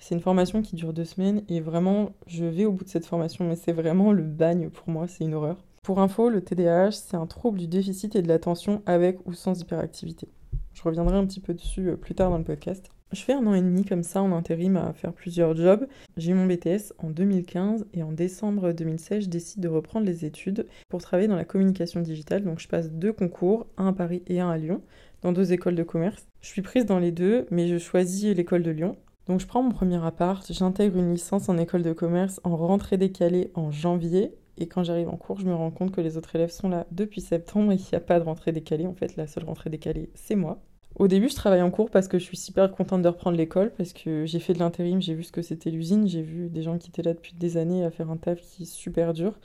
C'est 0.00 0.14
une 0.14 0.20
formation 0.20 0.62
qui 0.62 0.74
dure 0.74 0.92
deux 0.92 1.04
semaines 1.04 1.42
et 1.48 1.60
vraiment, 1.60 2.12
je 2.26 2.44
vais 2.44 2.64
au 2.64 2.72
bout 2.72 2.84
de 2.84 2.88
cette 2.88 3.06
formation, 3.06 3.46
mais 3.46 3.56
c'est 3.56 3.72
vraiment 3.72 4.12
le 4.12 4.22
bagne 4.22 4.70
pour 4.70 4.88
moi, 4.88 5.06
c'est 5.06 5.24
une 5.24 5.34
horreur. 5.34 5.58
Pour 5.84 5.98
info, 5.98 6.30
le 6.30 6.42
TDAH, 6.42 6.92
c'est 6.92 7.16
un 7.16 7.26
trouble 7.26 7.58
du 7.58 7.66
déficit 7.66 8.14
et 8.14 8.22
de 8.22 8.28
l'attention 8.28 8.82
avec 8.86 9.18
ou 9.26 9.32
sans 9.32 9.60
hyperactivité. 9.60 10.28
Je 10.74 10.82
reviendrai 10.84 11.16
un 11.16 11.26
petit 11.26 11.40
peu 11.40 11.54
dessus 11.54 11.88
euh, 11.88 11.96
plus 11.96 12.14
tard 12.14 12.30
dans 12.30 12.38
le 12.38 12.44
podcast. 12.44 12.88
Je 13.10 13.20
fais 13.20 13.32
un 13.32 13.44
an 13.48 13.54
et 13.54 13.60
demi 13.60 13.84
comme 13.84 14.04
ça 14.04 14.22
en 14.22 14.30
intérim 14.30 14.76
à 14.76 14.92
faire 14.92 15.12
plusieurs 15.12 15.56
jobs. 15.56 15.88
J'ai 16.16 16.34
mon 16.34 16.46
BTS 16.46 16.92
en 16.98 17.10
2015 17.10 17.86
et 17.94 18.04
en 18.04 18.12
décembre 18.12 18.70
2016, 18.70 19.24
je 19.24 19.28
décide 19.28 19.60
de 19.60 19.66
reprendre 19.66 20.06
les 20.06 20.24
études 20.24 20.68
pour 20.88 21.02
travailler 21.02 21.26
dans 21.26 21.34
la 21.34 21.44
communication 21.44 22.00
digitale. 22.00 22.44
Donc 22.44 22.60
je 22.60 22.68
passe 22.68 22.92
deux 22.92 23.12
concours, 23.12 23.66
un 23.76 23.88
à 23.88 23.92
Paris 23.92 24.22
et 24.28 24.38
un 24.38 24.50
à 24.50 24.58
Lyon, 24.58 24.82
dans 25.22 25.32
deux 25.32 25.52
écoles 25.52 25.74
de 25.74 25.82
commerce. 25.82 26.28
Je 26.42 26.46
suis 26.46 26.62
prise 26.62 26.86
dans 26.86 27.00
les 27.00 27.10
deux, 27.10 27.48
mais 27.50 27.66
je 27.66 27.78
choisis 27.78 28.36
l'école 28.36 28.62
de 28.62 28.70
Lyon. 28.70 28.96
Donc 29.26 29.40
je 29.40 29.48
prends 29.48 29.64
mon 29.64 29.72
premier 29.72 30.04
appart, 30.06 30.46
j'intègre 30.52 30.98
une 30.98 31.12
licence 31.12 31.48
en 31.48 31.58
école 31.58 31.82
de 31.82 31.92
commerce 31.92 32.40
en 32.44 32.56
rentrée 32.56 32.98
décalée 32.98 33.50
en 33.54 33.72
janvier 33.72 34.32
et 34.58 34.66
quand 34.66 34.84
j'arrive 34.84 35.08
en 35.08 35.16
cours, 35.16 35.40
je 35.40 35.46
me 35.46 35.54
rends 35.54 35.70
compte 35.70 35.92
que 35.92 36.00
les 36.00 36.16
autres 36.16 36.34
élèves 36.36 36.50
sont 36.50 36.68
là 36.68 36.86
depuis 36.90 37.20
septembre 37.20 37.72
et 37.72 37.76
qu'il 37.76 37.88
n'y 37.92 37.96
a 37.96 38.00
pas 38.00 38.18
de 38.18 38.24
rentrée 38.24 38.52
décalée. 38.52 38.86
En 38.86 38.94
fait, 38.94 39.16
la 39.16 39.26
seule 39.26 39.44
rentrée 39.44 39.70
décalée, 39.70 40.10
c'est 40.14 40.36
moi. 40.36 40.60
Au 40.96 41.08
début, 41.08 41.30
je 41.30 41.34
travaille 41.34 41.62
en 41.62 41.70
cours 41.70 41.90
parce 41.90 42.06
que 42.06 42.18
je 42.18 42.24
suis 42.24 42.36
super 42.36 42.70
contente 42.70 43.00
de 43.00 43.08
reprendre 43.08 43.36
l'école, 43.36 43.72
parce 43.76 43.94
que 43.94 44.26
j'ai 44.26 44.40
fait 44.40 44.52
de 44.52 44.58
l'intérim, 44.58 45.00
j'ai 45.00 45.14
vu 45.14 45.24
ce 45.24 45.32
que 45.32 45.40
c'était 45.40 45.70
l'usine, 45.70 46.06
j'ai 46.06 46.20
vu 46.20 46.50
des 46.50 46.62
gens 46.62 46.76
qui 46.76 46.90
étaient 46.90 47.02
là 47.02 47.14
depuis 47.14 47.34
des 47.34 47.56
années 47.56 47.82
à 47.84 47.90
faire 47.90 48.10
un 48.10 48.18
taf 48.18 48.40
qui 48.40 48.64
est 48.64 48.66
super 48.66 49.14
dur. 49.14 49.38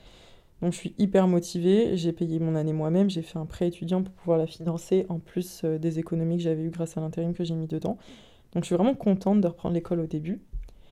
Donc 0.62 0.74
je 0.74 0.78
suis 0.78 0.94
hyper 0.98 1.28
motivée, 1.28 1.96
j'ai 1.96 2.12
payé 2.12 2.40
mon 2.40 2.56
année 2.56 2.74
moi-même, 2.74 3.10
j'ai 3.10 3.22
fait 3.22 3.38
un 3.38 3.46
prêt 3.46 3.68
étudiant 3.68 4.02
pour 4.04 4.14
pouvoir 4.14 4.38
la 4.38 4.48
financer, 4.48 5.06
en 5.08 5.20
plus 5.20 5.62
euh, 5.64 5.78
des 5.78 6.00
économies 6.00 6.38
que 6.38 6.44
j'avais 6.44 6.64
eues 6.64 6.72
grâce 6.72 6.98
à 6.98 7.02
l'intérim 7.02 7.34
que 7.34 7.44
j'ai 7.44 7.54
mis 7.54 7.68
dedans. 7.68 7.98
Donc 8.54 8.64
je 8.64 8.68
suis 8.68 8.76
vraiment 8.76 8.96
contente 8.96 9.40
de 9.40 9.48
reprendre 9.48 9.76
l'école 9.76 10.00
au 10.00 10.08
début. 10.08 10.42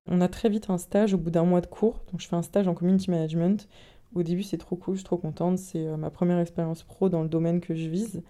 On 0.08 0.22
a 0.22 0.28
très 0.28 0.50
vite 0.50 0.70
un 0.70 0.78
stage 0.78 1.16
au 1.16 1.18
bout 1.18 1.32
d'un 1.32 1.46
mois 1.46 1.62
de 1.62 1.68
cours, 1.68 2.04
donc 2.12 2.22
je 2.22 2.28
fais 2.28 2.36
un 2.36 2.44
stage 2.44 2.68
en 2.68 2.76
community 2.76 3.10
management 3.10 3.68
au 4.16 4.24
début, 4.24 4.44
c'est 4.44 4.58
trop 4.58 4.76
cool, 4.76 4.96
je 4.96 5.00
suis 5.00 5.06
trop 5.06 5.18
contente. 5.18 5.58
C'est 5.58 5.86
euh, 5.86 5.98
ma 5.98 6.10
première 6.10 6.40
expérience 6.40 6.84
pro 6.84 7.10
dans 7.10 7.22
le 7.22 7.30
domaine 7.30 7.62
que 7.62 7.76
je 7.76 7.90
vise. 7.90 8.24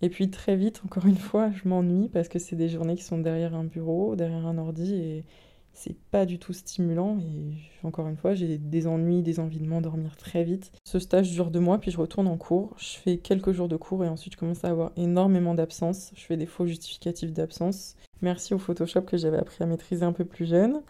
Et 0.00 0.08
puis 0.08 0.30
très 0.30 0.56
vite, 0.56 0.82
encore 0.84 1.06
une 1.06 1.16
fois, 1.16 1.50
je 1.50 1.68
m'ennuie 1.68 2.08
parce 2.08 2.28
que 2.28 2.38
c'est 2.38 2.56
des 2.56 2.68
journées 2.68 2.96
qui 2.96 3.02
sont 3.02 3.18
derrière 3.18 3.54
un 3.54 3.64
bureau, 3.64 4.16
derrière 4.16 4.46
un 4.46 4.58
ordi 4.58 4.94
et 4.94 5.24
c'est 5.72 5.96
pas 6.10 6.26
du 6.26 6.38
tout 6.38 6.52
stimulant. 6.52 7.18
Et 7.20 7.54
encore 7.86 8.08
une 8.08 8.16
fois, 8.16 8.34
j'ai 8.34 8.58
des 8.58 8.86
ennuis, 8.86 9.22
des 9.22 9.38
envies 9.40 9.60
de 9.60 9.66
m'endormir 9.66 10.16
très 10.16 10.44
vite. 10.44 10.72
Ce 10.84 10.98
stage 10.98 11.30
dure 11.30 11.50
deux 11.50 11.60
mois, 11.60 11.78
puis 11.78 11.90
je 11.90 11.98
retourne 11.98 12.26
en 12.26 12.36
cours. 12.36 12.74
Je 12.78 12.96
fais 12.96 13.18
quelques 13.18 13.52
jours 13.52 13.68
de 13.68 13.76
cours 13.76 14.04
et 14.04 14.08
ensuite 14.08 14.34
je 14.34 14.38
commence 14.38 14.64
à 14.64 14.70
avoir 14.70 14.92
énormément 14.96 15.54
d'absence. 15.54 16.10
Je 16.14 16.24
fais 16.24 16.36
des 16.36 16.46
faux 16.46 16.66
justificatifs 16.66 17.32
d'absence. 17.32 17.96
Merci 18.22 18.54
au 18.54 18.58
Photoshop 18.58 19.02
que 19.02 19.16
j'avais 19.16 19.38
appris 19.38 19.62
à 19.62 19.66
maîtriser 19.66 20.04
un 20.04 20.12
peu 20.12 20.24
plus 20.24 20.46
jeune. 20.46 20.80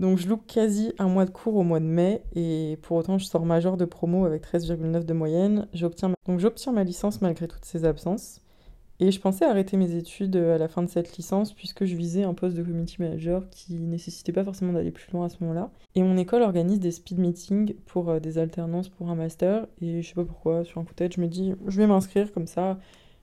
Donc 0.00 0.18
je 0.18 0.28
loupe 0.28 0.46
quasi 0.46 0.92
un 0.98 1.08
mois 1.08 1.24
de 1.24 1.30
cours 1.30 1.56
au 1.56 1.62
mois 1.62 1.80
de 1.80 1.84
mai 1.84 2.22
et 2.34 2.78
pour 2.82 2.96
autant 2.96 3.18
je 3.18 3.24
sors 3.24 3.44
major 3.46 3.76
de 3.76 3.84
promo 3.84 4.24
avec 4.24 4.42
13,9 4.42 5.04
de 5.04 5.12
moyenne. 5.12 5.68
Donc 6.26 6.40
j'obtiens 6.40 6.72
ma 6.72 6.84
licence 6.84 7.20
malgré 7.20 7.46
toutes 7.48 7.64
ces 7.64 7.84
absences. 7.84 8.40
Et 9.00 9.10
je 9.10 9.20
pensais 9.20 9.44
arrêter 9.44 9.76
mes 9.76 9.96
études 9.96 10.36
à 10.36 10.56
la 10.56 10.68
fin 10.68 10.82
de 10.82 10.88
cette 10.88 11.16
licence 11.16 11.52
puisque 11.52 11.84
je 11.84 11.96
visais 11.96 12.22
un 12.22 12.34
poste 12.34 12.56
de 12.56 12.62
community 12.62 12.96
manager 13.00 13.48
qui 13.50 13.74
nécessitait 13.74 14.32
pas 14.32 14.44
forcément 14.44 14.72
d'aller 14.72 14.92
plus 14.92 15.10
loin 15.12 15.26
à 15.26 15.28
ce 15.28 15.36
moment-là. 15.40 15.70
Et 15.96 16.02
mon 16.02 16.16
école 16.16 16.42
organise 16.42 16.78
des 16.78 16.92
speed 16.92 17.18
meetings 17.18 17.74
pour 17.86 18.08
euh, 18.08 18.20
des 18.20 18.38
alternances 18.38 18.88
pour 18.88 19.10
un 19.10 19.16
master 19.16 19.66
et 19.80 20.00
je 20.00 20.08
sais 20.08 20.14
pas 20.14 20.24
pourquoi, 20.24 20.64
sur 20.64 20.80
un 20.80 20.84
coup 20.84 20.92
de 20.92 20.96
tête, 20.96 21.14
je 21.14 21.20
me 21.20 21.26
dis 21.26 21.54
je 21.66 21.76
vais 21.76 21.88
m'inscrire 21.88 22.32
comme 22.32 22.46
ça, 22.46 22.78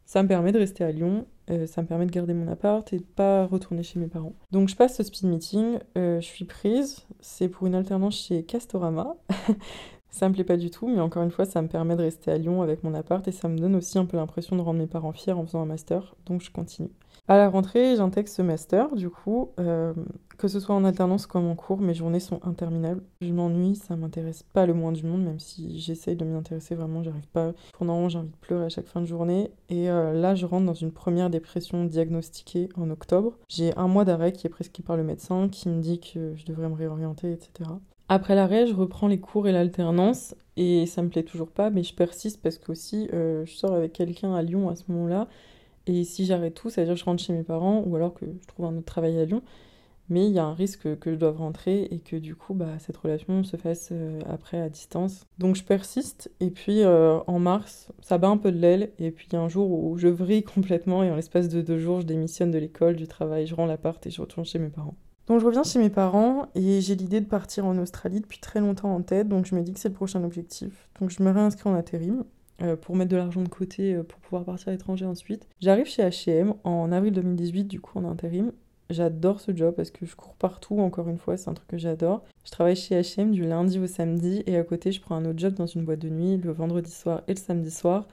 ça 0.06 0.22
me 0.24 0.28
permet 0.28 0.52
de 0.52 0.60
rester 0.60 0.84
à 0.84 0.92
Lyon 0.92 1.26
euh, 1.52 1.68
ça 1.68 1.82
me 1.82 1.88
permet 1.88 2.06
de 2.06 2.12
garder 2.12 2.34
mon 2.34 2.48
appart 2.48 2.92
et 2.94 2.98
de 2.98 3.04
pas 3.04 3.46
retourner 3.46 3.84
chez 3.84 4.00
mes 4.00 4.08
parents. 4.08 4.34
Donc 4.52 4.70
je 4.70 4.76
passe 4.76 4.96
ce 4.96 5.04
speed 5.04 5.26
meeting, 5.26 5.80
euh, 5.98 6.22
je 6.22 6.26
suis 6.26 6.46
prise, 6.46 7.06
c'est 7.20 7.50
pour 7.50 7.68
une 7.68 7.76
alternance 7.76 8.16
chez 8.16 8.44
Castorama. 8.44 9.16
ça 10.10 10.30
me 10.30 10.34
plaît 10.34 10.44
pas 10.44 10.58
du 10.58 10.70
tout, 10.70 10.88
mais 10.88 11.00
encore 11.00 11.24
une 11.24 11.32
fois, 11.32 11.46
ça 11.46 11.62
me 11.62 11.68
permet 11.68 11.96
de 11.96 12.04
rester 12.04 12.32
à 12.32 12.38
Lyon 12.38 12.62
avec 12.62 12.84
mon 12.84 12.94
appart 12.94 13.28
et 13.28 13.32
ça 13.32 13.48
me 13.48 13.58
donne 13.58 13.76
aussi 13.76 13.98
un 13.98 14.06
peu 14.06 14.18
l'impression 14.18 14.56
de 14.56 14.62
rendre 14.62 14.80
mes 14.80 14.88
parents 14.88 15.14
fiers 15.14 15.34
en 15.34 15.46
faisant 15.46 15.62
un 15.62 15.66
master, 15.66 16.16
donc 16.26 16.42
je 16.42 16.52
continue. 16.52 16.92
À 17.28 17.38
la 17.38 17.50
rentrée, 17.50 17.96
j'intègre 17.96 18.28
ce 18.28 18.42
master, 18.42 18.96
du 18.96 19.10
coup, 19.10 19.52
euh, 19.60 19.94
que 20.38 20.48
ce 20.48 20.60
soit 20.60 20.74
en 20.74 20.84
alternance 20.84 21.28
comme 21.28 21.46
en 21.46 21.56
cours, 21.56 21.80
mes 21.80 21.94
journées 21.94 22.20
sont 22.20 22.40
interminables. 22.44 23.04
Je 23.22 23.32
m'ennuie, 23.32 23.76
ça 23.76 23.96
m'intéresse 23.96 24.44
pas 24.44 24.66
le 24.66 24.74
moins 24.74 24.92
du 24.92 25.04
monde, 25.04 25.24
même 25.24 25.40
si 25.40 25.80
j'essaye 25.80 26.16
de 26.16 26.26
m'y 26.26 26.36
intéresser 26.36 26.74
vraiment, 26.74 27.04
j'arrive 27.04 27.28
pas. 27.28 27.54
Pendant 27.78 28.10
j'ai 28.10 28.18
envie 28.18 28.30
de 28.30 28.36
pleurer 28.42 28.66
à 28.66 28.70
chaque 28.70 28.88
fin 28.88 29.02
de 29.02 29.06
journée. 29.06 29.52
Et 29.70 29.90
euh, 29.90 30.14
là, 30.14 30.34
je 30.34 30.48
rentre 30.48 30.66
dans 30.66 30.74
une 30.74 30.92
première 30.92 31.30
dépression 31.30 31.86
diagnostiquée 31.86 32.70
en 32.76 32.90
octobre. 32.90 33.38
J'ai 33.48 33.78
un 33.78 33.88
mois 33.88 34.04
d'arrêt 34.04 34.34
qui 34.34 34.48
est 34.48 34.50
prescrit 34.50 34.84
par 34.84 34.98
le 34.98 35.04
médecin, 35.04 35.48
qui 35.48 35.70
me 35.70 35.80
dit 35.80 36.00
que 36.00 36.34
je 36.36 36.46
devrais 36.46 36.70
me 36.70 36.76
réorienter, 36.76 37.32
etc. 37.32 37.70
Après 38.10 38.36
l'arrêt, 38.36 38.66
je 38.68 38.74
reprends 38.74 39.08
les 39.08 39.20
cours 39.20 39.48
et 39.48 39.54
l'alternance 39.54 40.36
et 40.58 40.86
ça 40.86 41.02
me 41.02 41.08
plaît 41.08 41.24
toujours 41.24 41.52
pas, 41.52 41.70
mais 41.70 41.84
je 41.84 41.96
persiste 41.96 42.42
parce 42.42 42.58
que 42.58 42.72
aussi 42.72 43.08
euh, 43.14 43.46
je 43.46 43.54
sors 43.54 43.72
avec 43.72 43.94
quelqu'un 43.94 44.34
à 44.34 44.42
Lyon 44.42 44.70
à 44.70 44.76
ce 44.76 44.84
moment-là 44.90 45.30
et 45.88 46.04
si 46.04 46.26
j'arrête 46.26 46.54
tout, 46.54 46.70
ça 46.70 46.82
veut 46.82 46.86
dire 46.86 46.96
que 46.96 47.00
je 47.00 47.06
rentre 47.06 47.24
chez 47.24 47.34
mes 47.34 47.44
parents 47.44 47.84
ou 47.86 47.96
alors 47.96 48.14
que 48.14 48.26
je 48.26 48.48
trouve 48.48 48.66
un 48.66 48.78
autre 48.78 48.86
travail 48.86 49.20
à 49.20 49.26
Lyon. 49.26 49.42
Mais 50.10 50.28
il 50.28 50.34
y 50.34 50.40
a 50.40 50.44
un 50.44 50.54
risque 50.54 51.00
que 51.00 51.14
je 51.14 51.16
doive 51.16 51.38
rentrer 51.38 51.84
et 51.84 52.00
que 52.00 52.18
du 52.18 52.36
coup, 52.36 52.54
bah, 52.54 52.78
cette 52.80 52.98
relation 52.98 53.46
se 53.46 53.56
fasse 53.56 53.90
euh, 53.94 54.20
après 54.30 54.60
à 54.60 54.68
distance. 54.68 55.26
Donc 55.40 55.56
je 55.56 55.64
persiste. 55.64 56.30
Et 56.42 56.50
puis 56.50 56.82
euh, 56.82 57.20
en 57.28 57.40
mars, 57.40 57.88
ça 58.02 58.18
bat 58.18 58.28
un 58.28 58.36
peu 58.36 58.52
de 58.52 58.58
l'aile. 58.58 58.92
Et 59.00 59.12
puis 59.12 59.28
il 59.32 59.34
y 59.34 59.36
a 59.38 59.42
un 59.42 59.48
jour 59.48 59.72
où 59.72 59.98
je 59.98 60.10
vrille 60.10 60.44
complètement 60.44 61.02
et 61.04 61.10
en 61.10 61.16
l'espace 61.16 61.48
de 61.48 61.62
deux 61.62 61.80
jours, 61.80 62.02
je 62.02 62.06
démissionne 62.06 62.52
de 62.52 62.58
l'école, 62.58 62.98
du 62.98 63.08
travail, 63.08 63.48
je 63.48 63.56
rends 63.56 63.66
l'appart 63.66 64.06
et 64.06 64.12
je 64.12 64.22
retourne 64.22 64.46
chez 64.46 64.60
mes 64.60 64.70
parents. 64.70 64.96
Donc 65.28 65.40
je 65.40 65.46
reviens 65.46 65.64
chez 65.64 65.80
mes 65.80 65.90
parents 65.90 66.48
et 66.56 66.82
j'ai 66.82 66.96
l'idée 66.96 67.22
de 67.22 67.28
partir 67.28 67.66
en 67.66 67.78
Australie 67.78 68.20
depuis 68.20 68.40
très 68.40 68.60
longtemps 68.60 68.94
en 68.94 69.02
tête. 69.02 69.30
Donc 69.30 69.46
je 69.46 69.56
me 69.56 69.62
dis 69.62 69.72
que 69.72 69.80
c'est 69.80 69.88
le 69.88 69.96
prochain 69.96 70.24
objectif. 70.26 70.90
Donc 71.00 71.10
je 71.10 71.24
me 71.24 71.32
réinscris 71.32 71.70
en 71.70 71.74
intérim. 71.74 72.26
Euh, 72.62 72.76
pour 72.76 72.96
mettre 72.96 73.10
de 73.10 73.18
l'argent 73.18 73.42
de 73.42 73.50
côté 73.50 73.96
euh, 73.96 74.04
pour 74.04 74.20
pouvoir 74.20 74.44
partir 74.46 74.68
à 74.70 74.72
l'étranger 74.72 75.06
ensuite. 75.06 75.48
J'arrive 75.62 75.88
chez 75.88 76.04
H&M 76.04 76.54
en 76.64 76.92
avril 76.92 77.12
2018, 77.14 77.64
du 77.66 77.80
coup 77.80 77.98
en 77.98 78.06
intérim. 78.06 78.52
J'adore 78.92 79.40
ce 79.40 79.56
job 79.56 79.74
parce 79.76 79.90
que 79.90 80.06
je 80.06 80.16
cours 80.16 80.36
partout, 80.36 80.80
encore 80.80 81.08
une 81.08 81.18
fois, 81.18 81.38
c'est 81.38 81.50
un 81.50 81.54
truc 81.54 81.68
que 81.70 81.78
j'adore. 81.78 82.24
Je 82.44 82.52
travaille 82.52 82.76
chez 82.76 83.02
HM 83.02 83.32
du 83.32 83.46
lundi 83.46 83.80
au 83.80 83.88
samedi 83.88 84.44
et 84.46 84.58
à 84.58 84.64
côté, 84.64 84.92
je 84.92 85.02
prends 85.02 85.16
un 85.16 85.26
autre 85.26 85.40
job 85.40 85.54
dans 85.54 85.66
une 85.66 85.86
boîte 85.86 86.00
de 86.00 86.10
nuit 86.10 86.38
le 86.38 86.52
vendredi 86.52 86.92
soir 86.92 87.24
et 87.28 87.34
le 87.34 87.40
samedi 87.40 87.72
soir. 87.72 88.08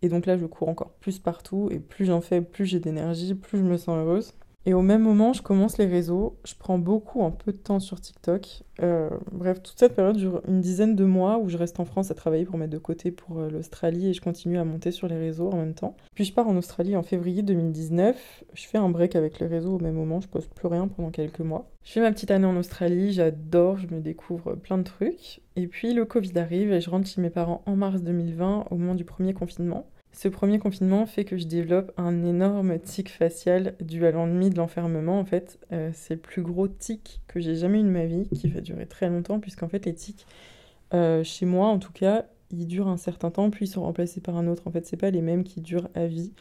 Et 0.00 0.08
donc 0.08 0.26
là, 0.26 0.38
je 0.38 0.46
cours 0.46 0.68
encore 0.68 0.92
plus 0.92 1.18
partout 1.18 1.68
et 1.70 1.78
plus 1.78 2.06
j'en 2.06 2.20
fais, 2.20 2.40
plus 2.40 2.66
j'ai 2.66 2.80
d'énergie, 2.80 3.34
plus 3.34 3.58
je 3.58 3.64
me 3.64 3.76
sens 3.76 3.96
heureuse. 3.96 4.32
Et 4.64 4.74
au 4.74 4.82
même 4.82 5.02
moment, 5.02 5.32
je 5.32 5.42
commence 5.42 5.76
les 5.78 5.86
réseaux. 5.86 6.36
Je 6.44 6.54
prends 6.56 6.78
beaucoup, 6.78 7.24
un 7.24 7.32
peu 7.32 7.52
de 7.52 7.56
temps 7.56 7.80
sur 7.80 8.00
TikTok. 8.00 8.62
Euh, 8.80 9.10
bref, 9.32 9.60
toute 9.60 9.78
cette 9.78 9.94
période 9.94 10.16
dure 10.16 10.40
une 10.46 10.60
dizaine 10.60 10.94
de 10.94 11.04
mois 11.04 11.38
où 11.38 11.48
je 11.48 11.58
reste 11.58 11.80
en 11.80 11.84
France 11.84 12.10
à 12.12 12.14
travailler 12.14 12.44
pour 12.44 12.58
mettre 12.58 12.72
de 12.72 12.78
côté 12.78 13.10
pour 13.10 13.40
euh, 13.40 13.50
l'Australie 13.50 14.08
et 14.08 14.12
je 14.14 14.20
continue 14.20 14.58
à 14.58 14.64
monter 14.64 14.92
sur 14.92 15.08
les 15.08 15.18
réseaux 15.18 15.50
en 15.50 15.56
même 15.56 15.74
temps. 15.74 15.96
Puis 16.14 16.24
je 16.24 16.32
pars 16.32 16.46
en 16.46 16.56
Australie 16.56 16.96
en 16.96 17.02
février 17.02 17.42
2019. 17.42 18.44
Je 18.54 18.66
fais 18.66 18.78
un 18.78 18.88
break 18.88 19.16
avec 19.16 19.40
les 19.40 19.48
réseaux 19.48 19.74
au 19.74 19.78
même 19.80 19.94
moment. 19.94 20.20
Je 20.20 20.28
poste 20.28 20.54
plus 20.54 20.68
rien 20.68 20.86
pendant 20.86 21.10
quelques 21.10 21.40
mois. 21.40 21.68
Je 21.82 21.92
fais 21.92 22.00
ma 22.00 22.12
petite 22.12 22.30
année 22.30 22.46
en 22.46 22.56
Australie. 22.56 23.12
J'adore. 23.12 23.78
Je 23.78 23.88
me 23.92 24.00
découvre 24.00 24.54
plein 24.54 24.78
de 24.78 24.84
trucs. 24.84 25.40
Et 25.56 25.66
puis 25.66 25.92
le 25.92 26.04
Covid 26.04 26.38
arrive 26.38 26.72
et 26.72 26.80
je 26.80 26.88
rentre 26.88 27.08
chez 27.08 27.20
mes 27.20 27.30
parents 27.30 27.62
en 27.66 27.74
mars 27.74 28.02
2020 28.02 28.66
au 28.70 28.76
moment 28.76 28.94
du 28.94 29.04
premier 29.04 29.34
confinement. 29.34 29.86
Ce 30.12 30.28
premier 30.28 30.58
confinement 30.58 31.06
fait 31.06 31.24
que 31.24 31.38
je 31.38 31.46
développe 31.46 31.90
un 31.96 32.24
énorme 32.24 32.78
tic 32.78 33.08
facial 33.08 33.74
dû 33.80 34.04
à 34.06 34.10
l'ennui 34.10 34.50
de 34.50 34.56
l'enfermement. 34.56 35.18
En 35.18 35.24
fait, 35.24 35.58
euh, 35.72 35.90
c'est 35.94 36.14
le 36.14 36.20
plus 36.20 36.42
gros 36.42 36.68
tic 36.68 37.22
que 37.28 37.40
j'ai 37.40 37.56
jamais 37.56 37.80
eu 37.80 37.82
de 37.82 37.88
ma 37.88 38.04
vie, 38.04 38.28
qui 38.28 38.48
va 38.48 38.60
durer 38.60 38.86
très 38.86 39.08
longtemps, 39.08 39.40
puisqu'en 39.40 39.68
fait, 39.68 39.86
les 39.86 39.94
tics, 39.94 40.26
euh, 40.92 41.24
chez 41.24 41.46
moi 41.46 41.68
en 41.68 41.78
tout 41.78 41.92
cas, 41.92 42.26
ils 42.50 42.66
durent 42.66 42.88
un 42.88 42.98
certain 42.98 43.30
temps, 43.30 43.48
puis 43.48 43.64
ils 43.64 43.68
sont 43.68 43.82
remplacés 43.82 44.20
par 44.20 44.36
un 44.36 44.46
autre. 44.48 44.64
En 44.66 44.70
fait, 44.70 44.84
c'est 44.84 44.98
pas 44.98 45.10
les 45.10 45.22
mêmes 45.22 45.44
qui 45.44 45.62
durent 45.62 45.88
à 45.94 46.06
vie. 46.06 46.32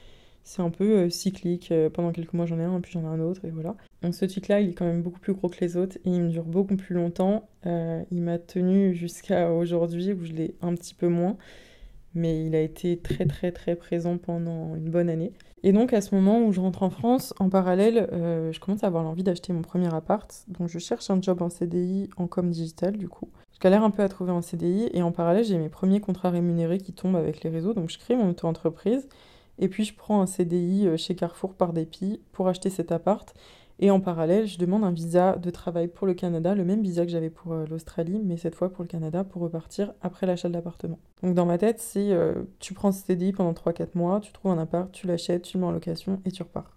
C'est 0.44 0.62
un 0.62 0.70
peu 0.70 1.04
euh, 1.04 1.10
cyclique. 1.10 1.74
pendant 1.94 2.12
quelques 2.12 2.34
mois, 2.34 2.46
j'en 2.46 2.60
ai 2.60 2.64
un, 2.64 2.82
puis 2.82 2.92
j'en 2.92 3.04
ai 3.04 3.08
un 3.08 3.22
autre, 3.22 3.46
et 3.46 3.52
voilà. 3.52 3.78
Donc, 4.02 4.16
ce 4.16 4.26
tic-là, 4.26 4.60
il 4.60 4.72
est 4.72 4.74
quand 4.74 4.86
même 4.86 5.02
beaucoup 5.02 5.20
plus 5.22 5.34
gros 5.34 5.48
que 5.48 5.62
les 5.62 5.78
autres, 5.78 5.98
et 6.04 6.10
il 6.10 6.22
me 6.22 6.30
dure 6.30 6.44
beaucoup 6.44 6.76
plus 6.76 6.94
longtemps. 6.94 7.48
il 7.66 8.22
m'a 8.22 8.38
tenu 8.38 8.94
jusqu'à 8.94 9.54
aujourd'hui, 9.54 10.12
où 10.12 10.26
je 10.26 10.34
l'ai 10.34 10.56
un 10.62 10.76
petit 10.76 10.94
peu 10.94 11.08
moins 11.08 11.38
mais 12.14 12.46
il 12.46 12.56
a 12.56 12.62
été 12.62 12.98
très 12.98 13.26
très 13.26 13.52
très 13.52 13.76
présent 13.76 14.18
pendant 14.18 14.76
une 14.76 14.90
bonne 14.90 15.10
année. 15.10 15.34
Et 15.64 15.74
donc 15.74 15.94
à 15.94 16.02
ce 16.02 16.16
moment 16.16 16.44
où 16.44 16.52
je 16.52 16.60
rentre 16.60 16.84
en 16.84 16.90
France, 16.90 17.34
en 17.40 17.50
parallèle, 17.50 18.10
euh, 18.12 18.52
je 18.52 18.60
commence 18.60 18.84
à 18.84 18.88
avoir 18.88 19.04
l'envie 19.04 19.24
d'acheter 19.24 19.54
mon 19.54 19.62
premier 19.62 19.94
appart. 19.94 20.46
Donc 20.48 20.70
je 20.70 20.80
cherche 20.80 21.10
un 21.10 21.22
job 21.22 21.42
en 21.42 21.50
CDI 21.50 22.10
en 22.18 22.28
com 22.28 22.50
digital 22.50 22.98
du 22.98 23.08
coup. 23.08 23.30
Je 23.54 23.60
galère 23.60 23.84
un 23.84 23.92
peu 23.92 24.02
à 24.02 24.10
trouver 24.10 24.32
un 24.32 24.42
CDI 24.42 24.90
et 24.94 25.04
en 25.04 25.12
parallèle 25.12 25.46
j'ai 25.46 25.58
mes 25.58 25.70
premiers 25.70 26.00
contrats 26.00 26.32
rémunérés 26.32 26.80
qui 26.80 26.94
tombent 26.94 27.16
avec 27.16 27.44
les 27.44 27.50
réseaux. 27.50 27.74
Donc 27.74 27.90
je 27.90 28.00
crée 28.00 28.16
mon 28.16 28.30
auto-entreprise 28.30 29.08
et 29.60 29.68
puis 29.68 29.84
je 29.84 29.96
prends 29.96 30.22
un 30.22 30.26
CDI 30.26 30.88
euh, 30.88 30.98
chez 30.98 31.16
Carrefour 31.16 31.54
par 31.54 31.74
dépit 31.74 32.22
pour 32.32 32.48
acheter 32.48 32.70
cet 32.70 32.92
appart. 32.92 33.34
Et 33.84 33.90
en 33.90 34.00
parallèle, 34.00 34.46
je 34.46 34.60
demande 34.60 34.84
un 34.84 34.92
visa 34.92 35.38
de 35.38 35.50
travail 35.50 35.88
pour 35.88 36.06
le 36.06 36.14
Canada, 36.14 36.54
le 36.54 36.64
même 36.64 36.84
visa 36.84 37.04
que 37.04 37.12
j'avais 37.12 37.32
pour 37.32 37.54
euh, 37.54 37.66
l'Australie, 37.66 38.22
mais 38.24 38.38
cette 38.38 38.54
fois 38.54 38.70
pour 38.70 38.84
le 38.84 38.88
Canada, 38.88 39.24
pour 39.24 39.42
repartir 39.42 39.94
après 40.02 40.28
l'achat 40.28 40.50
de 40.50 40.54
l'appartement. 40.54 41.00
Donc 41.24 41.34
dans 41.34 41.48
ma 41.48 41.58
tête, 41.58 41.80
c'est 41.80 42.12
euh, 42.12 42.44
tu 42.60 42.76
prends 42.76 42.92
ce 42.92 43.04
CDI 43.04 43.34
pendant 43.34 43.54
3-4 43.54 43.90
mois, 43.96 44.20
tu 44.20 44.32
trouves 44.32 44.52
un 44.52 44.60
appart, 44.60 44.92
tu 44.92 45.08
l'achètes, 45.08 45.42
tu 45.42 45.58
le 45.58 45.62
mets 45.62 45.68
en 45.68 45.72
location 45.72 46.22
et 46.26 46.32
tu 46.32 46.44
repars. 46.44 46.72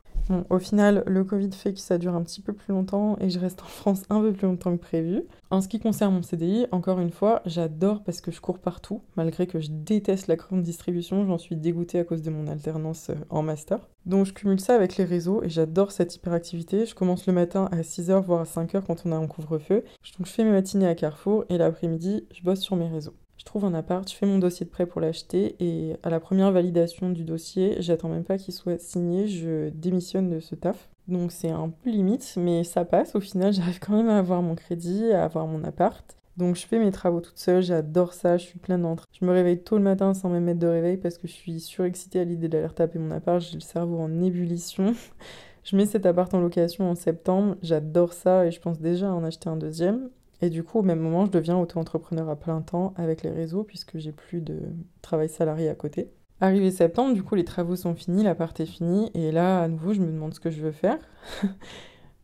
Au 0.48 0.58
final, 0.58 1.02
le 1.06 1.22
Covid 1.24 1.50
fait 1.52 1.74
que 1.74 1.80
ça 1.80 1.98
dure 1.98 2.14
un 2.14 2.22
petit 2.22 2.40
peu 2.40 2.52
plus 2.52 2.72
longtemps 2.72 3.16
et 3.20 3.28
je 3.28 3.38
reste 3.38 3.62
en 3.62 3.66
France 3.66 4.02
un 4.08 4.20
peu 4.20 4.32
plus 4.32 4.46
longtemps 4.46 4.74
que 4.76 4.82
prévu. 4.82 5.24
En 5.50 5.60
ce 5.60 5.68
qui 5.68 5.78
concerne 5.78 6.14
mon 6.14 6.22
CDI, 6.22 6.66
encore 6.72 6.98
une 6.98 7.10
fois, 7.10 7.42
j'adore 7.44 8.02
parce 8.02 8.20
que 8.20 8.30
je 8.30 8.40
cours 8.40 8.58
partout, 8.58 9.02
malgré 9.16 9.46
que 9.46 9.60
je 9.60 9.68
déteste 9.70 10.26
la 10.26 10.36
grande 10.36 10.62
distribution, 10.62 11.26
j'en 11.26 11.38
suis 11.38 11.56
dégoûtée 11.56 11.98
à 11.98 12.04
cause 12.04 12.22
de 12.22 12.30
mon 12.30 12.46
alternance 12.46 13.10
euh, 13.10 13.14
en 13.28 13.42
master. 13.42 13.88
Donc 14.06 14.26
je 14.26 14.32
cumule 14.32 14.60
ça 14.60 14.74
avec 14.74 14.96
les 14.96 15.04
réseaux 15.04 15.42
et 15.42 15.48
j'adore 15.48 15.92
cette 15.92 16.14
hyperactivité. 16.16 16.86
Je 16.86 16.94
commence 16.94 17.26
le 17.26 17.32
matin 17.32 17.68
à 17.70 17.82
6h 17.82 18.22
voire 18.22 18.40
à 18.40 18.44
5h 18.44 18.82
quand 18.86 19.02
on 19.04 19.12
a 19.12 19.16
un 19.16 19.26
couvre-feu. 19.26 19.84
Donc 20.18 20.26
je 20.26 20.32
fais 20.32 20.44
mes 20.44 20.52
matinées 20.52 20.88
à 20.88 20.94
Carrefour 20.94 21.44
et 21.48 21.58
l'après-midi, 21.58 22.26
je 22.32 22.42
bosse 22.42 22.60
sur 22.60 22.76
mes 22.76 22.88
réseaux. 22.88 23.14
Je 23.44 23.50
trouve 23.50 23.66
un 23.66 23.74
appart, 23.74 24.10
je 24.10 24.16
fais 24.16 24.24
mon 24.24 24.38
dossier 24.38 24.64
de 24.64 24.70
prêt 24.70 24.86
pour 24.86 25.02
l'acheter 25.02 25.54
et 25.60 25.96
à 26.02 26.08
la 26.08 26.18
première 26.18 26.50
validation 26.50 27.10
du 27.10 27.24
dossier, 27.24 27.76
j'attends 27.80 28.08
même 28.08 28.24
pas 28.24 28.38
qu'il 28.38 28.54
soit 28.54 28.80
signé, 28.80 29.28
je 29.28 29.68
démissionne 29.68 30.30
de 30.30 30.40
ce 30.40 30.54
taf. 30.54 30.88
Donc 31.08 31.30
c'est 31.30 31.50
un 31.50 31.68
peu 31.68 31.90
limite, 31.90 32.34
mais 32.38 32.64
ça 32.64 32.86
passe. 32.86 33.14
Au 33.14 33.20
final, 33.20 33.52
j'arrive 33.52 33.80
quand 33.80 33.92
même 33.92 34.08
à 34.08 34.16
avoir 34.16 34.40
mon 34.40 34.54
crédit, 34.54 35.12
à 35.12 35.24
avoir 35.24 35.46
mon 35.46 35.62
appart. 35.62 36.16
Donc 36.38 36.56
je 36.56 36.66
fais 36.66 36.78
mes 36.78 36.90
travaux 36.90 37.20
toute 37.20 37.38
seule, 37.38 37.62
j'adore 37.62 38.14
ça, 38.14 38.38
je 38.38 38.46
suis 38.46 38.58
pleine 38.58 38.80
d'entre. 38.80 39.04
Je 39.12 39.26
me 39.26 39.30
réveille 39.30 39.62
tôt 39.62 39.76
le 39.76 39.84
matin 39.84 40.14
sans 40.14 40.30
même 40.30 40.44
mettre 40.44 40.60
de 40.60 40.66
réveil 40.66 40.96
parce 40.96 41.18
que 41.18 41.28
je 41.28 41.34
suis 41.34 41.60
surexcitée 41.60 42.20
à 42.20 42.24
l'idée 42.24 42.48
d'aller 42.48 42.72
taper 42.74 42.98
mon 42.98 43.10
appart, 43.10 43.42
j'ai 43.42 43.54
le 43.54 43.60
cerveau 43.60 43.98
en 43.98 44.22
ébullition. 44.22 44.94
je 45.64 45.76
mets 45.76 45.86
cet 45.86 46.06
appart 46.06 46.32
en 46.32 46.40
location 46.40 46.90
en 46.90 46.94
septembre, 46.94 47.56
j'adore 47.62 48.14
ça 48.14 48.46
et 48.46 48.50
je 48.50 48.60
pense 48.60 48.80
déjà 48.80 49.10
à 49.10 49.12
en 49.12 49.22
acheter 49.22 49.50
un 49.50 49.56
deuxième. 49.56 50.08
Et 50.42 50.50
du 50.50 50.62
coup, 50.62 50.80
au 50.80 50.82
même 50.82 51.00
moment, 51.00 51.26
je 51.26 51.30
deviens 51.30 51.56
auto-entrepreneur 51.56 52.28
à 52.28 52.36
plein 52.36 52.60
temps 52.60 52.92
avec 52.96 53.22
les 53.22 53.30
réseaux 53.30 53.64
puisque 53.64 53.98
j'ai 53.98 54.12
plus 54.12 54.40
de 54.40 54.60
travail 55.02 55.28
salarié 55.28 55.68
à 55.68 55.74
côté. 55.74 56.10
Arrivé 56.40 56.70
septembre, 56.70 57.14
du 57.14 57.22
coup, 57.22 57.36
les 57.36 57.44
travaux 57.44 57.76
sont 57.76 57.94
finis, 57.94 58.24
l'appart 58.24 58.58
est 58.58 58.66
fini, 58.66 59.10
et 59.14 59.30
là, 59.30 59.62
à 59.62 59.68
nouveau, 59.68 59.94
je 59.94 60.00
me 60.00 60.06
demande 60.06 60.34
ce 60.34 60.40
que 60.40 60.50
je 60.50 60.60
veux 60.60 60.72
faire. 60.72 60.98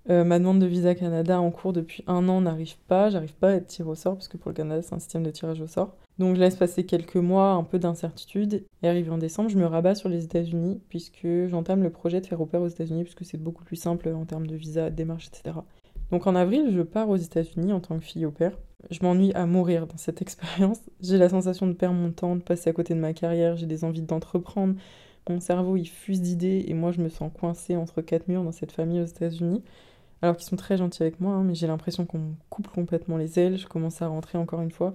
Euh, 0.09 0.25
ma 0.25 0.39
demande 0.39 0.61
de 0.61 0.67
visa 0.67 0.95
Canada 0.95 1.41
en 1.41 1.51
cours 1.51 1.75
depuis 1.75 2.03
un 2.07 2.27
an 2.31 2.41
n'arrive 2.41 2.79
pas, 2.89 3.11
j'arrive 3.11 3.35
pas 3.35 3.51
à 3.51 3.55
être 3.57 3.67
tiré 3.67 3.89
au 3.89 3.95
sort, 3.95 4.15
parce 4.15 4.29
que 4.29 4.39
pour 4.39 4.51
le 4.51 4.55
Canada, 4.55 4.81
c'est 4.83 4.95
un 4.95 4.99
système 4.99 5.23
de 5.23 5.31
tirage 5.31 5.61
au 5.61 5.67
sort. 5.67 5.95
Donc 6.19 6.37
je 6.37 6.41
laisse 6.41 6.57
passer 6.57 6.85
quelques 6.85 7.17
mois, 7.17 7.51
un 7.53 7.63
peu 7.65 7.79
d'incertitude, 7.79 8.65
et 8.83 8.89
arrivé 8.89 9.11
en 9.11 9.19
décembre, 9.19 9.51
je 9.51 9.59
me 9.59 9.67
rabats 9.67 9.95
sur 9.95 10.09
les 10.09 10.25
États-Unis, 10.25 10.81
puisque 10.89 11.29
j'entame 11.49 11.83
le 11.83 11.91
projet 11.91 12.23
de 12.23 12.27
faire 12.27 12.41
au 12.41 12.47
pair 12.47 12.63
aux 12.63 12.69
États-Unis, 12.69 13.05
puisque 13.05 13.27
c'est 13.27 13.37
beaucoup 13.37 13.63
plus 13.63 13.77
simple 13.77 14.09
en 14.09 14.25
termes 14.25 14.47
de 14.47 14.57
visa, 14.57 14.89
de 14.89 14.97
démarche, 14.97 15.29
etc. 15.29 15.59
Donc 16.11 16.27
en 16.27 16.35
avril, 16.35 16.71
je 16.75 16.83
pars 16.83 17.09
aux 17.09 17.17
États-Unis 17.17 17.73
en 17.73 17.81
tant 17.81 17.99
que 17.99 18.05
fille 18.05 18.27
au 18.27 18.31
père. 18.31 18.59
Je 18.91 19.01
m'ennuie 19.03 19.33
à 19.35 19.47
mourir 19.47 19.87
dans 19.87 19.97
cette 19.97 20.23
expérience. 20.23 20.81
J'ai 21.01 21.19
la 21.19 21.29
sensation 21.29 21.67
de 21.67 21.73
perdre 21.73 21.97
mon 21.97 22.11
temps, 22.11 22.37
de 22.37 22.43
passer 22.43 22.71
à 22.71 22.73
côté 22.73 22.95
de 22.95 23.01
ma 23.01 23.13
carrière, 23.13 23.57
j'ai 23.57 23.67
des 23.67 23.85
envies 23.85 24.03
d'entreprendre. 24.03 24.75
Mon 25.29 25.39
cerveau, 25.39 25.77
il 25.77 25.87
fuse 25.87 26.21
d'idées 26.21 26.65
et 26.67 26.75
moi, 26.75 26.91
je 26.91 27.01
me 27.01 27.09
sens 27.09 27.31
coincée 27.33 27.77
entre 27.77 28.01
quatre 28.01 28.27
murs 28.27 28.43
dans 28.43 28.53
cette 28.53 28.73
famille 28.73 29.01
aux 29.01 29.07
États-Unis. 29.07 29.63
Alors 30.23 30.37
qu'ils 30.37 30.47
sont 30.47 30.57
très 30.57 30.77
gentils 30.77 31.03
avec 31.03 31.21
moi, 31.21 31.35
hein, 31.35 31.45
mais 31.45 31.55
j'ai 31.55 31.67
l'impression 31.67 32.05
qu'on 32.05 32.19
me 32.19 32.35
coupe 32.51 32.69
complètement 32.69 33.17
les 33.17 33.39
ailes. 33.39 33.57
Je 33.57 33.69
commence 33.69 34.03
à 34.03 34.09
rentrer 34.09 34.39
encore 34.39 34.61
une 34.61 34.71
fois 34.71 34.93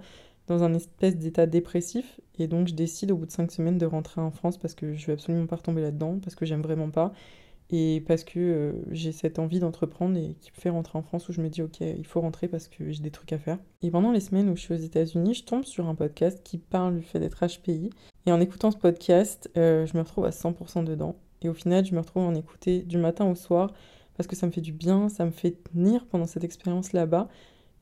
dans 0.47 0.63
un 0.63 0.73
espèce 0.73 1.15
d'état 1.15 1.45
dépressif 1.47 2.19
et 2.37 2.47
donc 2.47 2.67
je 2.67 2.73
décide 2.75 3.11
au 3.11 3.17
bout 3.17 3.25
de 3.25 3.31
cinq 3.31 3.51
semaines 3.51 3.79
de 3.79 3.85
rentrer 3.85 4.21
en 4.21 4.29
France 4.29 4.57
parce 4.57 4.75
que 4.75 4.93
je 4.93 5.07
vais 5.07 5.13
absolument 5.13 5.47
pas 5.47 5.55
retomber 5.55 5.81
là-dedans, 5.81 6.19
parce 6.21 6.35
que 6.35 6.45
j'aime 6.45 6.61
vraiment 6.61 6.89
pas 6.89 7.13
et 7.71 8.03
parce 8.07 8.23
que 8.23 8.39
euh, 8.39 8.71
j'ai 8.91 9.11
cette 9.11 9.39
envie 9.39 9.59
d'entreprendre 9.59 10.17
et 10.17 10.35
qui 10.39 10.51
me 10.51 10.61
fait 10.61 10.69
rentrer 10.69 10.97
en 10.99 11.01
France 11.01 11.27
où 11.29 11.33
je 11.33 11.41
me 11.41 11.49
dis 11.49 11.63
ok 11.63 11.81
il 11.81 12.05
faut 12.05 12.21
rentrer 12.21 12.47
parce 12.47 12.67
que 12.67 12.91
j'ai 12.91 13.01
des 13.01 13.11
trucs 13.11 13.33
à 13.33 13.39
faire. 13.39 13.57
Et 13.81 13.89
pendant 13.89 14.11
les 14.11 14.19
semaines 14.19 14.49
où 14.49 14.55
je 14.55 14.61
suis 14.61 14.73
aux 14.73 14.77
États-Unis, 14.77 15.33
je 15.33 15.43
tombe 15.43 15.65
sur 15.65 15.87
un 15.87 15.95
podcast 15.95 16.41
qui 16.43 16.57
parle 16.57 16.97
du 16.97 17.03
fait 17.03 17.19
d'être 17.19 17.45
HPI 17.45 17.89
et 18.27 18.31
en 18.31 18.39
écoutant 18.39 18.71
ce 18.71 18.77
podcast, 18.77 19.49
euh, 19.57 19.85
je 19.85 19.97
me 19.97 20.03
retrouve 20.03 20.25
à 20.25 20.31
100% 20.31 20.83
dedans. 20.83 21.15
Et 21.41 21.49
au 21.49 21.53
final 21.53 21.85
je 21.85 21.93
me 21.93 21.99
retrouve 21.99 22.23
à 22.23 22.27
en 22.27 22.35
écouter 22.35 22.81
du 22.81 22.97
matin 22.97 23.25
au 23.25 23.35
soir 23.35 23.73
parce 24.15 24.27
que 24.27 24.35
ça 24.35 24.45
me 24.45 24.51
fait 24.51 24.61
du 24.61 24.71
bien, 24.71 25.09
ça 25.09 25.25
me 25.25 25.31
fait 25.31 25.51
tenir 25.51 26.05
pendant 26.05 26.27
cette 26.27 26.43
expérience 26.43 26.93
là-bas. 26.93 27.27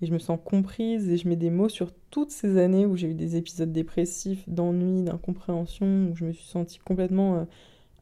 Et 0.02 0.06
je 0.06 0.14
me 0.14 0.20
sens 0.20 0.40
comprise 0.44 1.10
et 1.10 1.18
je 1.18 1.28
mets 1.30 1.36
des 1.36 1.50
mots 1.50 1.70
sur 1.70 1.92
toutes 2.10 2.32
ces 2.32 2.58
années 2.58 2.86
où 2.86 2.98
j'ai 2.98 3.08
eu 3.08 3.14
des 3.14 3.38
épisodes 3.38 3.72
dépressifs, 3.72 4.44
d'ennui, 4.50 5.04
d'incompréhension, 5.04 6.10
où 6.10 6.16
je 6.16 6.26
me 6.26 6.34
suis 6.34 6.46
sentie 6.46 6.80
complètement 6.80 7.36
euh, 7.36 7.46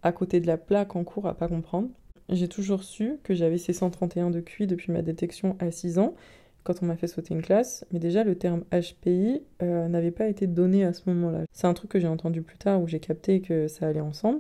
à 0.03 0.11
côté 0.11 0.39
de 0.39 0.47
la 0.47 0.57
plaque 0.57 0.95
en 0.95 1.03
cours 1.03 1.27
à 1.27 1.35
pas 1.35 1.47
comprendre. 1.47 1.89
J'ai 2.29 2.47
toujours 2.47 2.83
su 2.83 3.17
que 3.23 3.33
j'avais 3.33 3.57
ces 3.57 3.73
131 3.73 4.29
de 4.29 4.39
QI 4.39 4.67
depuis 4.67 4.91
ma 4.91 5.01
détection 5.01 5.57
à 5.59 5.69
6 5.69 5.99
ans, 5.99 6.15
quand 6.63 6.75
on 6.81 6.85
m'a 6.85 6.95
fait 6.95 7.07
sauter 7.07 7.33
une 7.33 7.41
classe, 7.41 7.85
mais 7.91 7.99
déjà 7.99 8.23
le 8.23 8.35
terme 8.35 8.63
HPI 8.71 9.41
euh, 9.63 9.87
n'avait 9.87 10.11
pas 10.11 10.27
été 10.27 10.47
donné 10.47 10.85
à 10.85 10.93
ce 10.93 11.09
moment-là. 11.09 11.41
C'est 11.51 11.67
un 11.67 11.73
truc 11.73 11.91
que 11.91 11.99
j'ai 11.99 12.07
entendu 12.07 12.41
plus 12.41 12.57
tard 12.57 12.81
où 12.81 12.87
j'ai 12.87 12.99
capté 12.99 13.41
que 13.41 13.67
ça 13.67 13.87
allait 13.87 13.99
ensemble, 13.99 14.39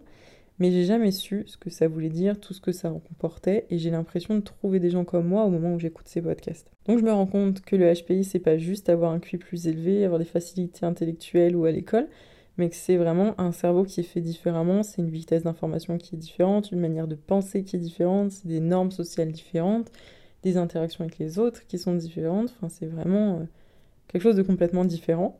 mais 0.59 0.71
j'ai 0.71 0.85
jamais 0.85 1.11
su 1.11 1.43
ce 1.47 1.57
que 1.57 1.71
ça 1.71 1.87
voulait 1.87 2.09
dire, 2.09 2.39
tout 2.39 2.53
ce 2.53 2.61
que 2.61 2.71
ça 2.71 2.89
comportait, 2.89 3.65
et 3.69 3.79
j'ai 3.79 3.89
l'impression 3.89 4.35
de 4.35 4.41
trouver 4.41 4.79
des 4.79 4.91
gens 4.91 5.03
comme 5.03 5.27
moi 5.27 5.43
au 5.45 5.49
moment 5.49 5.73
où 5.73 5.79
j'écoute 5.79 6.07
ces 6.07 6.21
podcasts. 6.21 6.71
Donc 6.85 6.99
je 6.99 7.03
me 7.03 7.11
rends 7.11 7.25
compte 7.25 7.61
que 7.61 7.75
le 7.75 7.91
HPI, 7.91 8.23
c'est 8.23 8.39
pas 8.39 8.57
juste 8.57 8.89
avoir 8.89 9.11
un 9.11 9.19
QI 9.19 9.37
plus 9.37 9.67
élevé, 9.67 10.05
avoir 10.05 10.19
des 10.19 10.25
facilités 10.25 10.85
intellectuelles 10.85 11.55
ou 11.55 11.65
à 11.65 11.71
l'école, 11.71 12.07
mais 12.57 12.69
que 12.69 12.75
c'est 12.75 12.97
vraiment 12.97 13.39
un 13.39 13.51
cerveau 13.51 13.83
qui 13.83 14.01
est 14.01 14.03
fait 14.03 14.21
différemment, 14.21 14.83
c'est 14.83 15.01
une 15.01 15.09
vitesse 15.09 15.43
d'information 15.43 15.97
qui 15.97 16.15
est 16.15 16.17
différente, 16.17 16.71
une 16.71 16.79
manière 16.79 17.07
de 17.07 17.15
penser 17.15 17.63
qui 17.63 17.75
est 17.75 17.79
différente, 17.79 18.31
c'est 18.31 18.47
des 18.47 18.59
normes 18.59 18.91
sociales 18.91 19.31
différentes, 19.31 19.91
des 20.43 20.57
interactions 20.57 21.03
avec 21.03 21.17
les 21.17 21.39
autres 21.39 21.65
qui 21.67 21.77
sont 21.77 21.93
différentes, 21.93 22.53
enfin 22.57 22.69
c'est 22.69 22.85
vraiment 22.85 23.39
euh, 23.39 23.43
quelque 24.07 24.21
chose 24.21 24.35
de 24.35 24.43
complètement 24.43 24.85
différent. 24.85 25.39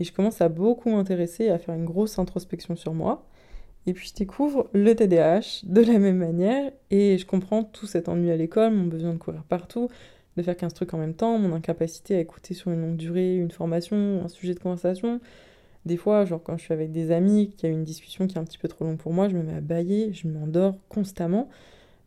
Et 0.00 0.04
je 0.04 0.12
commence 0.12 0.40
à 0.40 0.48
beaucoup 0.48 0.90
m'intéresser, 0.90 1.48
à 1.48 1.58
faire 1.58 1.74
une 1.74 1.84
grosse 1.84 2.18
introspection 2.18 2.76
sur 2.76 2.94
moi. 2.94 3.26
Et 3.86 3.92
puis 3.92 4.08
je 4.08 4.14
découvre 4.14 4.68
le 4.72 4.94
TDAH 4.94 5.64
de 5.64 5.80
la 5.80 5.98
même 5.98 6.18
manière 6.18 6.70
et 6.90 7.18
je 7.18 7.26
comprends 7.26 7.64
tout 7.64 7.86
cet 7.86 8.08
ennui 8.08 8.30
à 8.30 8.36
l'école, 8.36 8.72
mon 8.72 8.84
besoin 8.84 9.12
de 9.12 9.18
courir 9.18 9.42
partout, 9.44 9.88
de 10.36 10.42
faire 10.42 10.56
15 10.56 10.74
trucs 10.74 10.94
en 10.94 10.98
même 10.98 11.14
temps, 11.14 11.38
mon 11.38 11.54
incapacité 11.54 12.16
à 12.16 12.20
écouter 12.20 12.54
sur 12.54 12.70
une 12.70 12.82
longue 12.82 12.96
durée 12.96 13.36
une 13.36 13.50
formation, 13.50 14.22
un 14.24 14.28
sujet 14.28 14.54
de 14.54 14.60
conversation, 14.60 15.20
des 15.88 15.96
fois, 15.96 16.24
genre 16.24 16.42
quand 16.42 16.56
je 16.56 16.62
suis 16.62 16.72
avec 16.72 16.92
des 16.92 17.10
amis, 17.10 17.50
qu'il 17.56 17.68
y 17.68 17.72
a 17.72 17.74
une 17.74 17.82
discussion 17.82 18.28
qui 18.28 18.36
est 18.36 18.38
un 18.38 18.44
petit 18.44 18.58
peu 18.58 18.68
trop 18.68 18.84
longue 18.84 18.98
pour 18.98 19.12
moi, 19.12 19.28
je 19.28 19.36
me 19.36 19.42
mets 19.42 19.54
à 19.54 19.60
bailler, 19.60 20.12
je 20.12 20.28
m'endors 20.28 20.76
constamment. 20.88 21.48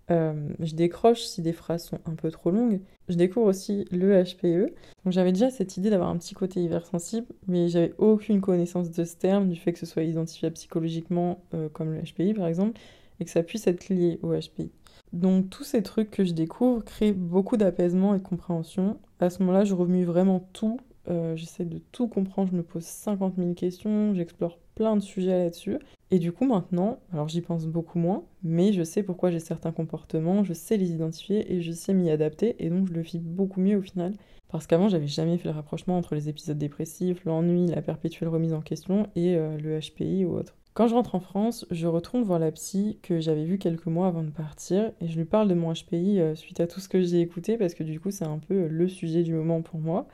Euh, 0.09 0.49
je 0.59 0.75
décroche 0.75 1.21
si 1.21 1.41
des 1.41 1.53
phrases 1.53 1.85
sont 1.85 1.99
un 2.05 2.15
peu 2.15 2.31
trop 2.31 2.51
longues. 2.51 2.81
Je 3.09 3.15
découvre 3.15 3.47
aussi 3.47 3.85
le 3.91 4.23
HPE. 4.23 4.73
J'avais 5.07 5.31
déjà 5.31 5.49
cette 5.49 5.77
idée 5.77 5.89
d'avoir 5.89 6.09
un 6.09 6.17
petit 6.17 6.33
côté 6.33 6.61
hypersensible, 6.61 7.27
mais 7.47 7.69
j'avais 7.69 7.93
aucune 7.97 8.41
connaissance 8.41 8.91
de 8.91 9.03
ce 9.03 9.15
terme, 9.15 9.49
du 9.49 9.55
fait 9.55 9.73
que 9.73 9.79
ce 9.79 9.85
soit 9.85 10.03
identifiable 10.03 10.53
psychologiquement, 10.53 11.41
euh, 11.53 11.69
comme 11.69 11.93
le 11.93 12.01
HPI 12.01 12.33
par 12.33 12.47
exemple, 12.47 12.79
et 13.19 13.25
que 13.25 13.31
ça 13.31 13.43
puisse 13.43 13.67
être 13.67 13.89
lié 13.89 14.19
au 14.21 14.33
HPI. 14.33 14.71
Donc 15.13 15.49
tous 15.49 15.63
ces 15.63 15.81
trucs 15.81 16.11
que 16.11 16.23
je 16.23 16.33
découvre 16.33 16.83
créent 16.83 17.13
beaucoup 17.13 17.57
d'apaisement 17.57 18.15
et 18.15 18.19
de 18.19 18.23
compréhension. 18.23 18.97
À 19.19 19.29
ce 19.29 19.39
moment-là, 19.39 19.65
je 19.65 19.73
remue 19.73 20.05
vraiment 20.05 20.47
tout. 20.53 20.79
Euh, 21.09 21.35
j'essaie 21.35 21.65
de 21.65 21.79
tout 21.91 22.07
comprendre, 22.07 22.49
je 22.51 22.57
me 22.57 22.63
pose 22.63 22.83
50 22.83 23.35
000 23.37 23.53
questions, 23.53 24.13
j'explore 24.13 24.59
plein 24.75 24.95
de 24.95 25.01
sujets 25.01 25.43
là-dessus. 25.43 25.77
Et 26.11 26.19
du 26.19 26.31
coup 26.31 26.45
maintenant, 26.45 26.99
alors 27.13 27.27
j'y 27.27 27.41
pense 27.41 27.65
beaucoup 27.65 27.99
moins, 27.99 28.23
mais 28.43 28.73
je 28.73 28.83
sais 28.83 29.03
pourquoi 29.03 29.31
j'ai 29.31 29.39
certains 29.39 29.71
comportements, 29.71 30.43
je 30.43 30.53
sais 30.53 30.77
les 30.77 30.91
identifier 30.91 31.53
et 31.53 31.61
je 31.61 31.71
sais 31.71 31.93
m'y 31.93 32.09
adapter, 32.09 32.55
et 32.59 32.69
donc 32.69 32.87
je 32.87 32.93
le 32.93 33.01
vis 33.01 33.19
beaucoup 33.19 33.61
mieux 33.61 33.77
au 33.77 33.81
final. 33.81 34.13
Parce 34.49 34.67
qu'avant, 34.67 34.89
j'avais 34.89 35.07
jamais 35.07 35.37
fait 35.37 35.47
le 35.47 35.55
rapprochement 35.55 35.97
entre 35.97 36.13
les 36.13 36.27
épisodes 36.27 36.57
dépressifs, 36.57 37.23
l'ennui, 37.23 37.67
la 37.67 37.81
perpétuelle 37.81 38.27
remise 38.27 38.53
en 38.53 38.59
question 38.59 39.07
et 39.15 39.37
euh, 39.37 39.57
le 39.57 39.79
HPI 39.79 40.25
ou 40.25 40.35
autre. 40.35 40.57
Quand 40.73 40.87
je 40.87 40.93
rentre 40.93 41.15
en 41.15 41.19
France, 41.21 41.65
je 41.71 41.87
retourne 41.87 42.23
voir 42.23 42.39
la 42.39 42.51
psy 42.51 42.97
que 43.01 43.19
j'avais 43.19 43.45
vue 43.45 43.57
quelques 43.57 43.87
mois 43.87 44.07
avant 44.07 44.23
de 44.23 44.29
partir 44.29 44.91
et 45.01 45.07
je 45.07 45.17
lui 45.17 45.25
parle 45.25 45.47
de 45.47 45.53
mon 45.53 45.73
HPI 45.73 46.19
euh, 46.19 46.35
suite 46.35 46.59
à 46.59 46.67
tout 46.67 46.79
ce 46.79 46.89
que 46.89 47.01
j'ai 47.01 47.21
écouté 47.21 47.57
parce 47.57 47.73
que 47.73 47.83
du 47.83 47.99
coup 47.99 48.11
c'est 48.11 48.25
un 48.25 48.39
peu 48.39 48.67
le 48.67 48.87
sujet 48.87 49.23
du 49.23 49.33
moment 49.33 49.61
pour 49.61 49.79
moi. 49.79 50.07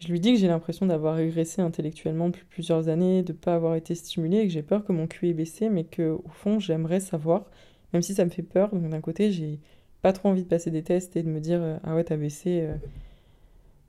Je 0.00 0.08
lui 0.08 0.20
dis 0.20 0.34
que 0.34 0.38
j'ai 0.38 0.48
l'impression 0.48 0.86
d'avoir 0.86 1.16
régressé 1.16 1.62
intellectuellement 1.62 2.28
depuis 2.28 2.44
plusieurs 2.44 2.88
années, 2.88 3.22
de 3.22 3.32
ne 3.32 3.38
pas 3.38 3.54
avoir 3.54 3.74
été 3.74 3.94
stimulée 3.94 4.38
et 4.38 4.46
que 4.46 4.52
j'ai 4.52 4.62
peur 4.62 4.84
que 4.84 4.92
mon 4.92 5.06
QI 5.06 5.30
ait 5.30 5.34
baissé 5.34 5.70
mais 5.70 5.84
que 5.84 6.10
au 6.12 6.28
fond 6.30 6.58
j'aimerais 6.58 7.00
savoir, 7.00 7.44
même 7.92 8.02
si 8.02 8.14
ça 8.14 8.24
me 8.24 8.30
fait 8.30 8.42
peur. 8.42 8.74
Donc 8.74 8.88
d'un 8.90 9.00
côté 9.00 9.32
j'ai 9.32 9.60
pas 10.02 10.12
trop 10.12 10.28
envie 10.28 10.42
de 10.42 10.48
passer 10.48 10.70
des 10.70 10.82
tests 10.82 11.16
et 11.16 11.22
de 11.22 11.28
me 11.28 11.40
dire 11.40 11.62
euh, 11.62 11.78
ah 11.84 11.94
ouais 11.94 12.04
t'as 12.04 12.16
baissé 12.16 12.68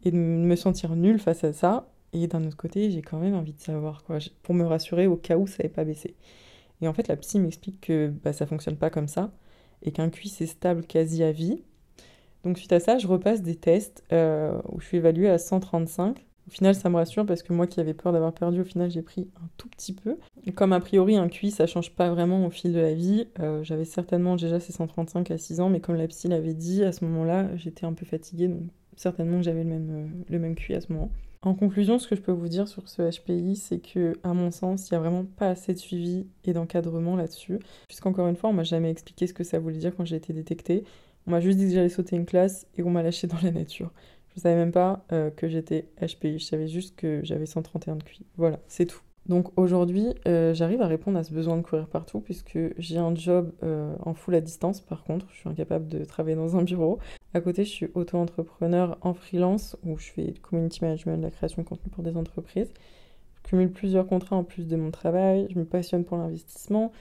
et 0.06 0.12
de 0.12 0.18
me 0.18 0.56
sentir 0.56 0.96
nulle 0.96 1.20
face 1.20 1.44
à 1.44 1.52
ça. 1.52 1.90
Et 2.14 2.28
d'un 2.28 2.46
autre 2.46 2.56
côté, 2.56 2.92
j'ai 2.92 3.02
quand 3.02 3.20
même 3.20 3.36
envie 3.36 3.54
de 3.54 3.60
savoir, 3.60 4.04
quoi, 4.04 4.20
pour 4.44 4.56
me 4.56 4.64
rassurer 4.64 5.08
au 5.08 5.18
cas 5.18 5.38
où 5.38 5.48
ça 5.48 5.58
n'avait 5.60 5.74
pas 5.74 5.84
baissé. 5.84 6.16
Et 6.82 6.88
en 6.88 6.94
fait, 6.94 7.08
la 7.10 7.18
psy 7.18 7.40
m'explique 7.40 7.82
que 7.82 8.08
bah, 8.24 8.32
ça 8.32 8.46
fonctionne 8.46 8.78
pas 8.78 8.90
comme 8.90 9.08
ça, 9.08 9.32
et 9.84 9.92
qu'un 9.92 10.10
QI 10.10 10.30
c'est 10.30 10.46
stable 10.46 10.86
quasi 10.86 11.24
à 11.24 11.32
vie. 11.32 11.64
Donc 12.46 12.60
suite 12.60 12.72
à 12.74 12.80
ça, 12.80 13.00
je 13.00 13.08
repasse 13.08 13.42
des 13.42 13.56
tests 13.56 14.04
euh, 14.14 14.58
où 14.72 14.80
je 14.80 14.86
suis 14.86 14.98
évaluée 14.98 15.30
à 15.30 15.40
135. 15.40 16.24
Au 16.48 16.52
final, 16.52 16.76
ça 16.76 16.92
me 16.92 16.96
rassure 16.96 17.26
parce 17.26 17.42
que 17.42 17.54
moi 17.54 17.66
qui 17.66 17.80
avais 17.80 17.96
peur 17.96 18.14
d'avoir 18.14 18.32
perdu, 18.32 18.62
au 18.62 18.64
final, 18.64 18.92
j'ai 18.92 19.02
pris 19.02 19.28
un 19.44 19.50
tout 19.58 19.68
petit 19.68 19.94
peu. 19.94 20.18
Comme 20.54 20.72
a 20.72 20.80
priori, 20.80 21.18
un 21.18 21.28
QI, 21.28 21.50
ça 21.50 21.66
change 21.66 21.96
pas 21.96 22.12
vraiment 22.12 22.46
au 22.46 22.52
fil 22.52 22.72
de 22.72 22.80
la 22.80 22.94
vie, 22.94 23.28
euh, 23.40 23.64
j'avais 23.64 23.84
certainement 23.84 24.36
déjà 24.36 24.60
ces 24.60 24.72
135 24.74 25.32
à 25.32 25.40
6 25.40 25.60
ans, 25.60 25.70
mais 25.70 25.80
comme 25.80 25.96
la 25.96 26.08
psy 26.08 26.28
l'avait 26.28 26.54
dit, 26.54 26.84
à 26.84 26.92
ce 26.92 27.04
moment-là, 27.06 27.48
j'étais 27.56 27.88
un 27.88 27.94
peu 27.94 28.06
fatiguée, 28.06 28.48
donc 28.48 28.62
certainement 28.96 29.38
que 29.38 29.44
j'avais 29.44 29.64
le 29.64 29.70
même, 29.70 29.90
euh, 29.90 30.24
le 30.30 30.40
même 30.40 30.54
QI 30.54 30.76
à 30.76 30.82
ce 30.82 30.94
moment. 30.94 31.10
En 31.42 31.54
conclusion, 31.56 32.00
ce 32.00 32.08
que 32.08 32.16
je 32.16 32.22
peux 32.22 32.32
vous 32.32 32.48
dire 32.48 32.68
sur 32.68 32.90
ce 32.90 33.04
HPI, 33.04 33.56
c'est 33.56 33.80
que, 33.80 34.14
à 34.24 34.34
mon 34.34 34.50
sens, 34.50 34.90
il 34.90 34.94
n'y 34.94 34.98
a 34.98 35.00
vraiment 35.00 35.26
pas 35.26 35.50
assez 35.50 35.74
de 35.74 35.78
suivi 35.78 36.26
et 36.44 36.54
d'encadrement 36.54 37.16
là-dessus. 37.16 37.60
Puisqu'encore 37.88 38.28
une 38.28 38.36
fois, 38.36 38.50
on 38.50 38.54
m'a 38.54 38.64
jamais 38.64 38.90
expliqué 38.90 39.28
ce 39.28 39.34
que 39.34 39.44
ça 39.44 39.60
voulait 39.60 39.78
dire 39.78 39.96
quand 39.96 40.06
j'ai 40.06 40.16
été 40.16 40.34
détectée. 40.34 40.84
On 41.28 41.32
m'a 41.32 41.40
juste 41.40 41.58
dit 41.58 41.66
que 41.66 41.74
j'allais 41.74 41.90
sauter 41.90 42.16
une 42.16 42.26
classe 42.26 42.68
et 42.78 42.84
on 42.84 42.90
m'a 42.90 43.04
lâché 43.04 43.28
dans 43.28 43.40
la 43.42 43.52
nature. 43.52 43.92
Je 44.30 44.40
ne 44.40 44.42
savais 44.42 44.56
même 44.56 44.72
pas 44.72 45.06
euh, 45.12 45.30
que 45.32 45.48
j'étais 45.48 45.88
HPI, 46.02 46.40
je 46.40 46.46
savais 46.46 46.68
juste 46.68 46.96
que 46.96 47.22
j'avais 47.24 47.46
131 47.46 47.96
de 47.96 48.04
QI. 48.04 48.26
Voilà, 48.38 48.60
c'est 48.68 48.86
tout. 48.86 49.02
Donc 49.28 49.58
aujourd'hui, 49.58 50.14
euh, 50.28 50.54
j'arrive 50.54 50.82
à 50.82 50.88
répondre 50.88 51.18
à 51.18 51.24
ce 51.24 51.34
besoin 51.34 51.58
de 51.58 51.64
courir 51.64 51.88
partout 51.88 52.20
puisque 52.20 52.60
j'ai 52.78 52.98
un 52.98 53.16
job 53.16 53.52
euh, 53.64 53.96
en 54.04 54.14
full 54.14 54.36
à 54.36 54.42
distance. 54.42 54.82
Par 54.82 55.04
contre, 55.04 55.26
je 55.32 55.38
suis 55.38 55.50
incapable 55.50 55.88
de 55.88 56.06
travailler 56.06 56.36
dans 56.36 56.58
un 56.58 56.62
bureau. 56.62 57.00
À 57.34 57.42
côté, 57.42 57.64
je 57.64 57.70
suis 57.70 57.88
auto-entrepreneur 57.96 58.98
en 59.02 59.14
freelance 59.14 59.78
où 59.84 59.98
je 59.98 60.12
fais 60.12 60.34
community 60.44 60.84
management, 60.84 61.22
la 61.24 61.32
création 61.32 61.64
de 61.64 61.68
contenu 61.68 61.90
pour 61.92 62.04
des 62.04 62.18
entreprises. 62.18 62.72
Je 63.38 63.50
cumule 63.50 63.72
plusieurs 63.72 64.06
contrats 64.06 64.36
en 64.36 64.44
plus 64.44 64.68
de 64.68 64.76
mon 64.76 64.92
travail. 64.92 65.48
Je 65.50 65.58
me 65.58 65.66
passionne 65.66 66.06
pour 66.06 66.18
l'investissement. 66.18 66.92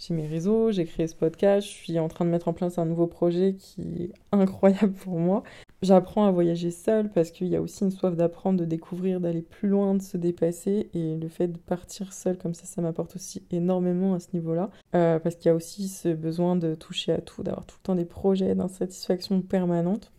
J'ai 0.00 0.14
mes 0.14 0.26
réseaux, 0.26 0.72
j'ai 0.72 0.86
créé 0.86 1.06
ce 1.06 1.14
podcast, 1.14 1.66
je 1.66 1.72
suis 1.72 1.98
en 1.98 2.08
train 2.08 2.24
de 2.24 2.30
mettre 2.30 2.48
en 2.48 2.54
place 2.54 2.78
un 2.78 2.86
nouveau 2.86 3.06
projet 3.06 3.54
qui 3.58 4.04
est 4.04 4.12
incroyable 4.32 4.94
pour 4.94 5.18
moi. 5.18 5.42
J'apprends 5.82 6.24
à 6.24 6.30
voyager 6.30 6.70
seule 6.70 7.10
parce 7.10 7.30
qu'il 7.30 7.48
y 7.48 7.56
a 7.56 7.60
aussi 7.60 7.84
une 7.84 7.90
soif 7.90 8.16
d'apprendre, 8.16 8.58
de 8.58 8.64
découvrir, 8.64 9.20
d'aller 9.20 9.42
plus 9.42 9.68
loin, 9.68 9.94
de 9.94 10.00
se 10.00 10.16
dépasser. 10.16 10.88
Et 10.94 11.16
le 11.16 11.28
fait 11.28 11.48
de 11.48 11.58
partir 11.58 12.14
seule 12.14 12.38
comme 12.38 12.54
ça, 12.54 12.64
ça 12.64 12.80
m'apporte 12.80 13.14
aussi 13.16 13.42
énormément 13.50 14.14
à 14.14 14.20
ce 14.20 14.28
niveau-là. 14.32 14.70
Euh, 14.94 15.18
parce 15.18 15.34
qu'il 15.34 15.46
y 15.46 15.52
a 15.52 15.54
aussi 15.54 15.88
ce 15.88 16.08
besoin 16.08 16.56
de 16.56 16.74
toucher 16.74 17.12
à 17.12 17.20
tout, 17.20 17.42
d'avoir 17.42 17.66
tout 17.66 17.76
le 17.82 17.86
temps 17.86 17.94
des 17.94 18.06
projets, 18.06 18.54
d'insatisfaction 18.54 19.42
permanente. 19.42 20.12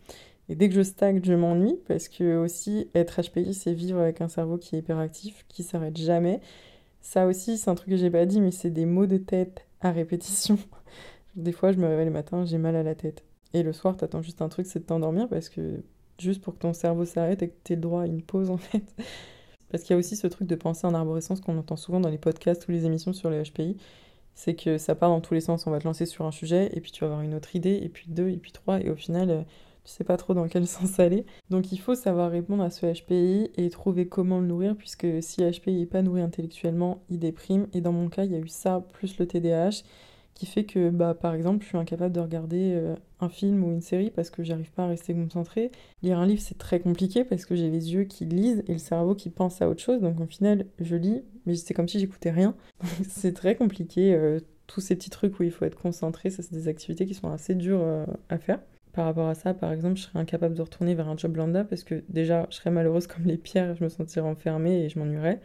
Et 0.48 0.54
dès 0.54 0.68
que 0.68 0.76
je 0.76 0.82
stagne, 0.82 1.20
je 1.24 1.32
m'ennuie 1.32 1.80
parce 1.88 2.08
que 2.08 2.36
aussi 2.36 2.88
être 2.94 3.20
HPI, 3.20 3.52
c'est 3.52 3.72
vivre 3.72 3.98
avec 3.98 4.20
un 4.20 4.28
cerveau 4.28 4.58
qui 4.58 4.76
est 4.76 4.78
hyperactif, 4.78 5.44
qui 5.48 5.64
s'arrête 5.64 5.96
jamais. 5.96 6.40
Ça 7.00 7.26
aussi, 7.26 7.58
c'est 7.58 7.68
un 7.68 7.74
truc 7.74 7.90
que 7.90 7.96
j'ai 7.96 8.10
pas 8.10 8.26
dit, 8.26 8.40
mais 8.40 8.52
c'est 8.52 8.70
des 8.70 8.86
maux 8.86 9.06
de 9.06 9.16
tête 9.16 9.66
à 9.82 9.90
répétition. 9.90 10.58
Des 11.36 11.52
fois, 11.52 11.72
je 11.72 11.78
me 11.78 11.86
réveille 11.86 12.06
le 12.06 12.12
matin, 12.12 12.44
j'ai 12.44 12.58
mal 12.58 12.76
à 12.76 12.82
la 12.82 12.94
tête. 12.94 13.24
Et 13.54 13.62
le 13.62 13.72
soir, 13.72 13.96
t'attends 13.96 14.22
juste 14.22 14.42
un 14.42 14.48
truc, 14.48 14.66
c'est 14.66 14.80
de 14.80 14.84
t'endormir 14.84 15.28
parce 15.28 15.48
que 15.48 15.82
juste 16.18 16.42
pour 16.42 16.54
que 16.54 16.58
ton 16.60 16.72
cerveau 16.72 17.04
s'arrête 17.04 17.42
et 17.42 17.48
que 17.48 17.54
t'aies 17.64 17.74
le 17.74 17.80
droit 17.80 18.02
à 18.02 18.06
une 18.06 18.22
pause 18.22 18.50
en 18.50 18.56
fait. 18.56 18.84
Parce 19.70 19.84
qu'il 19.84 19.94
y 19.94 19.96
a 19.96 19.98
aussi 19.98 20.16
ce 20.16 20.26
truc 20.26 20.46
de 20.46 20.54
penser 20.54 20.86
en 20.86 20.94
arborescence 20.94 21.40
qu'on 21.40 21.56
entend 21.56 21.76
souvent 21.76 22.00
dans 22.00 22.10
les 22.10 22.18
podcasts 22.18 22.68
ou 22.68 22.72
les 22.72 22.84
émissions 22.84 23.14
sur 23.14 23.30
les 23.30 23.42
HPI. 23.42 23.78
C'est 24.34 24.54
que 24.54 24.78
ça 24.78 24.94
part 24.94 25.08
dans 25.08 25.20
tous 25.22 25.34
les 25.34 25.40
sens. 25.40 25.66
On 25.66 25.70
va 25.70 25.78
te 25.78 25.84
lancer 25.84 26.06
sur 26.06 26.26
un 26.26 26.30
sujet 26.30 26.70
et 26.74 26.80
puis 26.80 26.92
tu 26.92 27.00
vas 27.00 27.06
avoir 27.06 27.22
une 27.22 27.34
autre 27.34 27.56
idée 27.56 27.80
et 27.82 27.88
puis 27.88 28.06
deux 28.08 28.28
et 28.28 28.36
puis 28.36 28.52
trois 28.52 28.80
et 28.80 28.90
au 28.90 28.96
final 28.96 29.30
euh, 29.30 29.42
tu 29.84 29.92
sais 29.92 30.04
pas 30.04 30.16
trop 30.16 30.34
dans 30.34 30.48
quel 30.48 30.66
sens 30.68 30.98
aller. 31.00 31.24
Donc 31.50 31.72
il 31.72 31.78
faut 31.78 31.94
savoir 31.94 32.30
répondre 32.30 32.62
à 32.62 32.70
ce 32.70 32.86
HPI 32.86 33.50
et 33.56 33.70
trouver 33.70 34.06
comment 34.06 34.40
le 34.40 34.46
nourrir 34.46 34.76
puisque 34.76 35.06
si 35.20 35.42
HPI 35.42 35.80
n'est 35.80 35.86
pas 35.86 36.02
nourri 36.02 36.22
intellectuellement, 36.22 37.02
il 37.10 37.18
déprime. 37.18 37.66
Et 37.72 37.80
dans 37.80 37.92
mon 37.92 38.08
cas, 38.08 38.24
il 38.24 38.32
y 38.32 38.36
a 38.36 38.38
eu 38.38 38.48
ça 38.48 38.84
plus 38.92 39.18
le 39.18 39.26
TDAH 39.26 39.82
qui 40.34 40.46
fait 40.46 40.64
que, 40.64 40.90
bah, 40.90 41.14
par 41.14 41.34
exemple, 41.34 41.62
je 41.62 41.68
suis 41.68 41.78
incapable 41.78 42.14
de 42.14 42.20
regarder 42.20 42.72
euh, 42.74 42.96
un 43.20 43.28
film 43.28 43.62
ou 43.64 43.70
une 43.70 43.80
série 43.80 44.10
parce 44.10 44.30
que 44.30 44.42
j'arrive 44.42 44.72
pas 44.72 44.84
à 44.84 44.88
rester 44.88 45.14
concentrée. 45.14 45.70
Lire 46.02 46.18
un 46.18 46.26
livre, 46.26 46.40
c'est 46.40 46.58
très 46.58 46.80
compliqué 46.80 47.24
parce 47.24 47.44
que 47.44 47.54
j'ai 47.54 47.70
les 47.70 47.92
yeux 47.92 48.04
qui 48.04 48.24
lisent 48.24 48.62
et 48.66 48.72
le 48.72 48.78
cerveau 48.78 49.14
qui 49.14 49.30
pense 49.30 49.60
à 49.62 49.68
autre 49.68 49.82
chose. 49.82 50.00
Donc, 50.00 50.20
au 50.20 50.26
final, 50.26 50.66
je 50.80 50.96
lis, 50.96 51.22
mais 51.46 51.54
c'est 51.54 51.74
comme 51.74 51.88
si 51.88 51.98
j'écoutais 51.98 52.30
rien. 52.30 52.54
c'est 53.08 53.34
très 53.34 53.56
compliqué. 53.56 54.14
Euh, 54.14 54.40
tous 54.66 54.80
ces 54.80 54.96
petits 54.96 55.10
trucs 55.10 55.38
où 55.38 55.42
il 55.42 55.50
faut 55.50 55.64
être 55.64 55.78
concentré, 55.78 56.30
ça, 56.30 56.42
c'est 56.42 56.54
des 56.54 56.68
activités 56.68 57.04
qui 57.04 57.14
sont 57.14 57.30
assez 57.30 57.54
dures 57.54 57.82
euh, 57.82 58.06
à 58.28 58.38
faire. 58.38 58.60
Par 58.92 59.06
rapport 59.06 59.28
à 59.28 59.34
ça, 59.34 59.54
par 59.54 59.72
exemple, 59.72 59.96
je 59.96 60.02
serais 60.02 60.18
incapable 60.18 60.54
de 60.54 60.62
retourner 60.62 60.94
vers 60.94 61.08
un 61.08 61.16
job 61.16 61.36
lambda 61.36 61.64
parce 61.64 61.84
que 61.84 62.04
déjà, 62.08 62.46
je 62.50 62.56
serais 62.56 62.70
malheureuse 62.70 63.06
comme 63.06 63.24
les 63.24 63.38
pierres, 63.38 63.74
je 63.74 63.84
me 63.84 63.88
sentirais 63.88 64.28
enfermée 64.28 64.84
et 64.84 64.88
je 64.88 64.98
m'ennuierais 64.98 65.40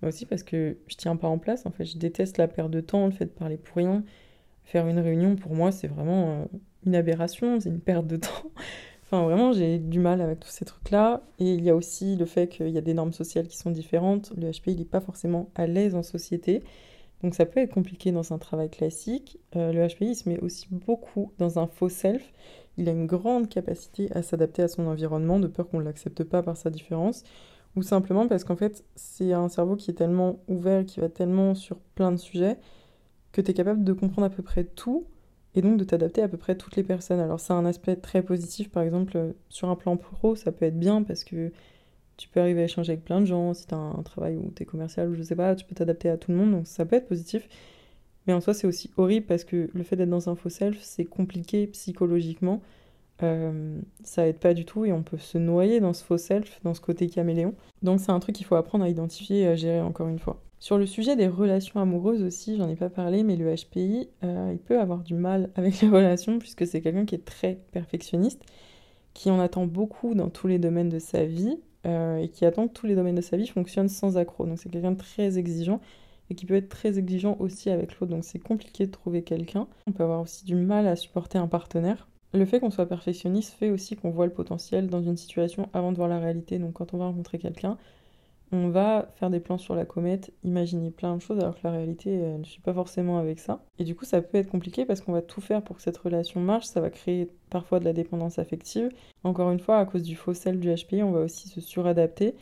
mais 0.00 0.08
aussi 0.08 0.26
parce 0.26 0.42
que 0.42 0.76
je 0.86 0.96
tiens 0.96 1.16
pas 1.16 1.28
en 1.28 1.38
place. 1.38 1.66
En 1.66 1.70
fait, 1.70 1.84
je 1.84 1.98
déteste 1.98 2.38
la 2.38 2.48
perte 2.48 2.70
de 2.70 2.80
temps, 2.80 3.06
le 3.06 3.12
fait 3.12 3.26
de 3.26 3.30
parler 3.30 3.56
pour 3.56 3.76
rien. 3.76 4.04
Faire 4.64 4.86
une 4.86 4.98
réunion, 4.98 5.36
pour 5.36 5.54
moi, 5.54 5.72
c'est 5.72 5.88
vraiment 5.88 6.30
euh, 6.30 6.44
une 6.86 6.94
aberration, 6.94 7.60
c'est 7.60 7.68
une 7.68 7.80
perte 7.80 8.06
de 8.06 8.16
temps. 8.16 8.50
enfin, 9.04 9.22
vraiment, 9.24 9.52
j'ai 9.52 9.78
du 9.78 9.98
mal 9.98 10.20
avec 10.20 10.40
tous 10.40 10.50
ces 10.50 10.64
trucs-là. 10.64 11.22
Et 11.38 11.54
il 11.54 11.64
y 11.64 11.70
a 11.70 11.76
aussi 11.76 12.16
le 12.16 12.26
fait 12.26 12.48
qu'il 12.48 12.70
y 12.70 12.78
a 12.78 12.82
des 12.82 12.94
normes 12.94 13.12
sociales 13.12 13.48
qui 13.48 13.56
sont 13.56 13.70
différentes. 13.70 14.32
Le 14.36 14.50
HP, 14.50 14.68
il 14.68 14.78
n'est 14.78 14.84
pas 14.84 15.00
forcément 15.00 15.50
à 15.54 15.66
l'aise 15.66 15.94
en 15.94 16.02
société. 16.02 16.62
Donc 17.22 17.34
ça 17.34 17.44
peut 17.44 17.60
être 17.60 17.74
compliqué 17.74 18.12
dans 18.12 18.32
un 18.32 18.38
travail 18.38 18.70
classique. 18.70 19.38
Euh, 19.54 19.72
le 19.72 19.86
HPI 19.86 20.14
se 20.14 20.28
met 20.28 20.38
aussi 20.40 20.68
beaucoup 20.70 21.32
dans 21.38 21.58
un 21.58 21.66
faux 21.66 21.90
self. 21.90 22.32
Il 22.76 22.88
a 22.88 22.92
une 22.92 23.06
grande 23.06 23.48
capacité 23.48 24.10
à 24.12 24.22
s'adapter 24.22 24.62
à 24.62 24.68
son 24.68 24.86
environnement, 24.86 25.38
de 25.38 25.46
peur 25.46 25.68
qu'on 25.68 25.80
ne 25.80 25.84
l'accepte 25.84 26.24
pas 26.24 26.42
par 26.42 26.56
sa 26.56 26.70
différence 26.70 27.24
ou 27.76 27.82
simplement 27.82 28.26
parce 28.26 28.44
qu'en 28.44 28.56
fait, 28.56 28.84
c'est 28.96 29.32
un 29.32 29.48
cerveau 29.48 29.76
qui 29.76 29.90
est 29.90 29.94
tellement 29.94 30.40
ouvert, 30.48 30.84
qui 30.84 31.00
va 31.00 31.08
tellement 31.08 31.54
sur 31.54 31.78
plein 31.94 32.10
de 32.12 32.16
sujets, 32.16 32.58
que 33.32 33.40
tu 33.40 33.50
es 33.50 33.54
capable 33.54 33.84
de 33.84 33.92
comprendre 33.92 34.26
à 34.26 34.30
peu 34.30 34.42
près 34.42 34.64
tout, 34.64 35.06
et 35.54 35.62
donc 35.62 35.78
de 35.78 35.84
t'adapter 35.84 36.22
à 36.22 36.28
peu 36.28 36.36
près 36.36 36.56
toutes 36.56 36.76
les 36.76 36.82
personnes. 36.82 37.20
Alors 37.20 37.40
a 37.48 37.54
un 37.54 37.66
aspect 37.66 37.96
très 37.96 38.22
positif, 38.22 38.70
par 38.70 38.82
exemple, 38.82 39.34
sur 39.48 39.68
un 39.68 39.76
plan 39.76 39.96
pro, 39.96 40.36
ça 40.36 40.52
peut 40.52 40.64
être 40.64 40.78
bien 40.78 41.02
parce 41.02 41.24
que 41.24 41.52
tu 42.16 42.28
peux 42.28 42.40
arriver 42.40 42.62
à 42.62 42.64
échanger 42.64 42.92
avec 42.92 43.04
plein 43.04 43.20
de 43.20 43.26
gens, 43.26 43.54
si 43.54 43.66
tu 43.66 43.74
as 43.74 43.78
un 43.78 44.02
travail 44.02 44.36
où 44.36 44.52
tu 44.54 44.62
es 44.62 44.66
commercial 44.66 45.08
ou 45.08 45.14
je 45.14 45.22
sais 45.22 45.36
pas, 45.36 45.54
tu 45.54 45.64
peux 45.64 45.74
t'adapter 45.74 46.08
à 46.10 46.18
tout 46.18 46.30
le 46.30 46.36
monde, 46.36 46.52
donc 46.52 46.66
ça 46.66 46.84
peut 46.84 46.96
être 46.96 47.08
positif. 47.08 47.48
Mais 48.30 48.34
en 48.34 48.40
soi, 48.40 48.54
c'est 48.54 48.68
aussi 48.68 48.92
horrible 48.96 49.26
parce 49.26 49.42
que 49.42 49.68
le 49.72 49.82
fait 49.82 49.96
d'être 49.96 50.08
dans 50.08 50.28
un 50.28 50.36
faux 50.36 50.50
self, 50.50 50.78
c'est 50.82 51.04
compliqué 51.04 51.66
psychologiquement 51.66 52.60
euh, 53.24 53.80
ça 54.04 54.28
aide 54.28 54.38
pas 54.38 54.54
du 54.54 54.64
tout 54.64 54.84
et 54.84 54.92
on 54.92 55.02
peut 55.02 55.18
se 55.18 55.36
noyer 55.36 55.80
dans 55.80 55.92
ce 55.92 56.04
faux 56.04 56.16
self, 56.16 56.60
dans 56.62 56.72
ce 56.72 56.80
côté 56.80 57.08
caméléon. 57.08 57.56
Donc 57.82 57.98
c'est 57.98 58.12
un 58.12 58.20
truc 58.20 58.36
qu'il 58.36 58.46
faut 58.46 58.54
apprendre 58.54 58.84
à 58.84 58.88
identifier 58.88 59.40
et 59.40 59.46
à 59.48 59.56
gérer 59.56 59.80
encore 59.80 60.06
une 60.06 60.20
fois. 60.20 60.40
Sur 60.60 60.78
le 60.78 60.86
sujet 60.86 61.16
des 61.16 61.26
relations 61.26 61.80
amoureuses 61.80 62.22
aussi, 62.22 62.56
j'en 62.56 62.68
ai 62.68 62.76
pas 62.76 62.88
parlé, 62.88 63.24
mais 63.24 63.34
le 63.34 63.52
HPI, 63.52 64.10
euh, 64.22 64.50
il 64.52 64.60
peut 64.60 64.78
avoir 64.78 65.00
du 65.00 65.14
mal 65.14 65.50
avec 65.56 65.80
les 65.80 65.88
relations 65.90 66.38
puisque 66.38 66.68
c'est 66.68 66.80
quelqu'un 66.80 67.04
qui 67.04 67.16
est 67.16 67.24
très 67.24 67.58
perfectionniste, 67.72 68.44
qui 69.12 69.28
en 69.28 69.40
attend 69.40 69.66
beaucoup 69.66 70.14
dans 70.14 70.30
tous 70.30 70.46
les 70.46 70.60
domaines 70.60 70.88
de 70.88 71.00
sa 71.00 71.24
vie 71.24 71.58
euh, 71.84 72.18
et 72.18 72.28
qui 72.28 72.44
attend 72.44 72.68
que 72.68 72.74
tous 72.74 72.86
les 72.86 72.94
domaines 72.94 73.16
de 73.16 73.22
sa 73.22 73.36
vie 73.36 73.48
fonctionnent 73.48 73.88
sans 73.88 74.18
accroc. 74.18 74.46
Donc 74.46 74.60
c'est 74.60 74.70
quelqu'un 74.70 74.92
de 74.92 74.98
très 74.98 75.36
exigeant 75.36 75.80
et 76.30 76.34
qui 76.34 76.46
peut 76.46 76.54
être 76.54 76.68
très 76.68 76.98
exigeant 76.98 77.36
aussi 77.38 77.70
avec 77.70 77.98
l'autre. 77.98 78.12
Donc 78.12 78.24
c'est 78.24 78.38
compliqué 78.38 78.86
de 78.86 78.90
trouver 78.90 79.22
quelqu'un. 79.22 79.66
On 79.86 79.92
peut 79.92 80.04
avoir 80.04 80.20
aussi 80.20 80.44
du 80.44 80.54
mal 80.54 80.86
à 80.86 80.96
supporter 80.96 81.38
un 81.38 81.48
partenaire. 81.48 82.08
Le 82.32 82.44
fait 82.44 82.60
qu'on 82.60 82.70
soit 82.70 82.86
perfectionniste 82.86 83.54
fait 83.54 83.70
aussi 83.70 83.96
qu'on 83.96 84.10
voit 84.10 84.26
le 84.26 84.32
potentiel 84.32 84.86
dans 84.86 85.02
une 85.02 85.16
situation 85.16 85.68
avant 85.72 85.90
de 85.90 85.96
voir 85.96 86.08
la 86.08 86.20
réalité. 86.20 86.58
Donc 86.58 86.74
quand 86.74 86.94
on 86.94 86.98
va 86.98 87.06
rencontrer 87.06 87.38
quelqu'un, 87.38 87.76
on 88.52 88.68
va 88.68 89.12
faire 89.16 89.30
des 89.30 89.40
plans 89.40 89.58
sur 89.58 89.74
la 89.74 89.84
comète, 89.84 90.32
imaginer 90.42 90.90
plein 90.90 91.16
de 91.16 91.22
choses 91.22 91.38
alors 91.38 91.54
que 91.54 91.60
la 91.64 91.72
réalité 91.72 92.10
ne 92.10 92.42
suit 92.44 92.60
pas 92.60 92.74
forcément 92.74 93.18
avec 93.18 93.38
ça. 93.38 93.62
Et 93.78 93.84
du 93.84 93.94
coup 93.94 94.04
ça 94.04 94.20
peut 94.22 94.38
être 94.38 94.50
compliqué 94.50 94.84
parce 94.84 95.00
qu'on 95.00 95.12
va 95.12 95.22
tout 95.22 95.40
faire 95.40 95.62
pour 95.62 95.76
que 95.76 95.82
cette 95.82 95.96
relation 95.98 96.40
marche, 96.40 96.66
ça 96.66 96.80
va 96.80 96.90
créer 96.90 97.28
parfois 97.48 97.78
de 97.78 97.84
la 97.84 97.92
dépendance 97.92 98.38
affective. 98.38 98.90
Encore 99.22 99.50
une 99.50 99.60
fois, 99.60 99.78
à 99.78 99.84
cause 99.84 100.02
du 100.02 100.16
faux 100.16 100.34
sel 100.34 100.58
du 100.58 100.72
HPI, 100.72 101.02
on 101.02 101.12
va 101.12 101.20
aussi 101.20 101.48
se 101.48 101.60
suradapter. 101.60 102.34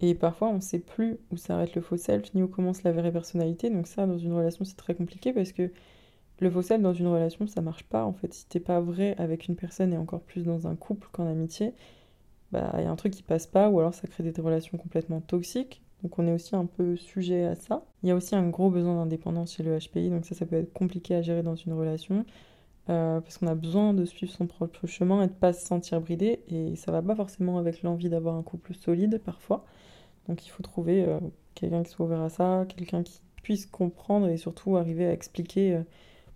Et 0.00 0.14
parfois 0.14 0.48
on 0.48 0.54
ne 0.54 0.60
sait 0.60 0.78
plus 0.78 1.18
où 1.30 1.36
s'arrête 1.36 1.74
le 1.74 1.82
faux 1.82 1.96
self 1.96 2.34
ni 2.34 2.42
où 2.42 2.48
commence 2.48 2.82
la 2.82 2.92
vraie 2.92 3.12
personnalité. 3.12 3.70
Donc 3.70 3.86
ça 3.86 4.06
dans 4.06 4.18
une 4.18 4.32
relation 4.32 4.64
c'est 4.64 4.76
très 4.76 4.94
compliqué 4.94 5.32
parce 5.32 5.52
que 5.52 5.70
le 6.40 6.50
faux 6.50 6.62
self 6.62 6.82
dans 6.82 6.94
une 6.94 7.06
relation 7.08 7.46
ça 7.46 7.60
marche 7.60 7.84
pas 7.84 8.04
en 8.04 8.12
fait. 8.12 8.32
Si 8.32 8.46
t'es 8.48 8.60
pas 8.60 8.80
vrai 8.80 9.14
avec 9.18 9.48
une 9.48 9.56
personne 9.56 9.92
et 9.92 9.98
encore 9.98 10.22
plus 10.22 10.44
dans 10.44 10.66
un 10.66 10.76
couple 10.76 11.08
qu'en 11.12 11.26
amitié, 11.26 11.74
bah, 12.52 12.72
il 12.78 12.82
y 12.84 12.86
a 12.86 12.90
un 12.90 12.96
truc 12.96 13.12
qui 13.12 13.22
passe 13.22 13.46
pas, 13.46 13.68
ou 13.68 13.78
alors 13.78 13.94
ça 13.94 14.08
crée 14.08 14.24
des 14.24 14.40
relations 14.40 14.78
complètement 14.78 15.20
toxiques. 15.20 15.82
Donc 16.02 16.18
on 16.18 16.26
est 16.26 16.32
aussi 16.32 16.56
un 16.56 16.66
peu 16.66 16.96
sujet 16.96 17.44
à 17.44 17.54
ça. 17.54 17.84
Il 18.02 18.08
y 18.08 18.12
a 18.12 18.16
aussi 18.16 18.34
un 18.34 18.48
gros 18.48 18.70
besoin 18.70 18.94
d'indépendance 18.96 19.54
chez 19.54 19.62
le 19.62 19.78
HPI, 19.78 20.10
donc 20.10 20.24
ça, 20.24 20.34
ça 20.34 20.46
peut 20.46 20.56
être 20.56 20.72
compliqué 20.72 21.14
à 21.14 21.22
gérer 21.22 21.42
dans 21.42 21.56
une 21.56 21.72
relation. 21.74 22.24
Euh, 22.90 23.20
parce 23.20 23.38
qu'on 23.38 23.46
a 23.46 23.54
besoin 23.54 23.94
de 23.94 24.04
suivre 24.04 24.32
son 24.32 24.46
propre 24.46 24.86
chemin 24.88 25.22
et 25.22 25.28
de 25.28 25.32
pas 25.32 25.52
se 25.52 25.64
sentir 25.64 26.00
bridé. 26.00 26.40
Et 26.48 26.74
ça 26.76 26.90
va 26.90 27.02
pas 27.02 27.14
forcément 27.14 27.58
avec 27.58 27.82
l'envie 27.82 28.08
d'avoir 28.08 28.34
un 28.36 28.42
couple 28.42 28.74
solide 28.74 29.20
parfois. 29.24 29.64
Donc 30.28 30.46
il 30.46 30.50
faut 30.50 30.62
trouver 30.62 31.04
euh, 31.06 31.20
quelqu'un 31.54 31.82
qui 31.84 31.90
soit 31.90 32.06
ouvert 32.06 32.22
à 32.22 32.30
ça, 32.30 32.66
quelqu'un 32.68 33.02
qui 33.02 33.20
puisse 33.42 33.66
comprendre 33.66 34.28
et 34.28 34.36
surtout 34.36 34.76
arriver 34.76 35.06
à 35.06 35.12
expliquer 35.12 35.74
euh, 35.74 35.82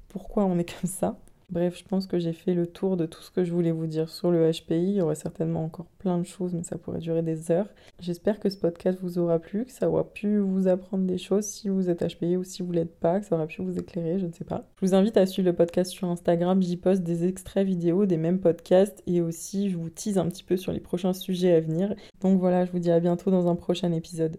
pourquoi 0.08 0.44
on 0.44 0.58
est 0.58 0.64
comme 0.80 0.88
ça. 0.88 1.18
Bref, 1.50 1.78
je 1.78 1.84
pense 1.84 2.06
que 2.06 2.18
j'ai 2.18 2.32
fait 2.32 2.54
le 2.54 2.66
tour 2.66 2.96
de 2.96 3.06
tout 3.06 3.22
ce 3.22 3.30
que 3.30 3.44
je 3.44 3.52
voulais 3.52 3.72
vous 3.72 3.86
dire 3.86 4.08
sur 4.08 4.30
le 4.30 4.50
HPI. 4.50 4.74
Il 4.74 4.96
y 4.96 5.00
aurait 5.00 5.14
certainement 5.14 5.64
encore 5.64 5.86
plein 5.98 6.18
de 6.18 6.24
choses, 6.24 6.54
mais 6.54 6.62
ça 6.62 6.78
pourrait 6.78 6.98
durer 6.98 7.22
des 7.22 7.50
heures. 7.50 7.68
J'espère 8.00 8.40
que 8.40 8.48
ce 8.48 8.56
podcast 8.56 8.98
vous 9.02 9.18
aura 9.18 9.38
plu, 9.38 9.64
que 9.64 9.72
ça 9.72 9.88
aura 9.88 10.04
pu 10.04 10.38
vous 10.38 10.68
apprendre 10.68 11.04
des 11.04 11.18
choses 11.18 11.44
si 11.44 11.68
vous 11.68 11.90
êtes 11.90 12.04
HPI 12.04 12.36
ou 12.36 12.44
si 12.44 12.62
vous 12.62 12.72
l'êtes 12.72 12.98
pas, 12.98 13.20
que 13.20 13.26
ça 13.26 13.36
aura 13.36 13.46
pu 13.46 13.62
vous 13.62 13.78
éclairer, 13.78 14.18
je 14.18 14.26
ne 14.26 14.32
sais 14.32 14.44
pas. 14.44 14.66
Je 14.80 14.86
vous 14.86 14.94
invite 14.94 15.16
à 15.16 15.26
suivre 15.26 15.48
le 15.48 15.56
podcast 15.56 15.90
sur 15.90 16.08
Instagram. 16.08 16.62
J'y 16.62 16.76
poste 16.76 17.02
des 17.02 17.26
extraits 17.26 17.66
vidéo 17.66 18.06
des 18.06 18.16
mêmes 18.16 18.40
podcasts 18.40 19.02
et 19.06 19.20
aussi 19.20 19.70
je 19.70 19.76
vous 19.76 19.90
tease 19.90 20.18
un 20.18 20.28
petit 20.28 20.44
peu 20.44 20.56
sur 20.56 20.72
les 20.72 20.80
prochains 20.80 21.12
sujets 21.12 21.54
à 21.54 21.60
venir. 21.60 21.94
Donc 22.20 22.38
voilà, 22.38 22.64
je 22.64 22.72
vous 22.72 22.78
dis 22.78 22.90
à 22.90 23.00
bientôt 23.00 23.30
dans 23.30 23.48
un 23.48 23.56
prochain 23.56 23.92
épisode. 23.92 24.38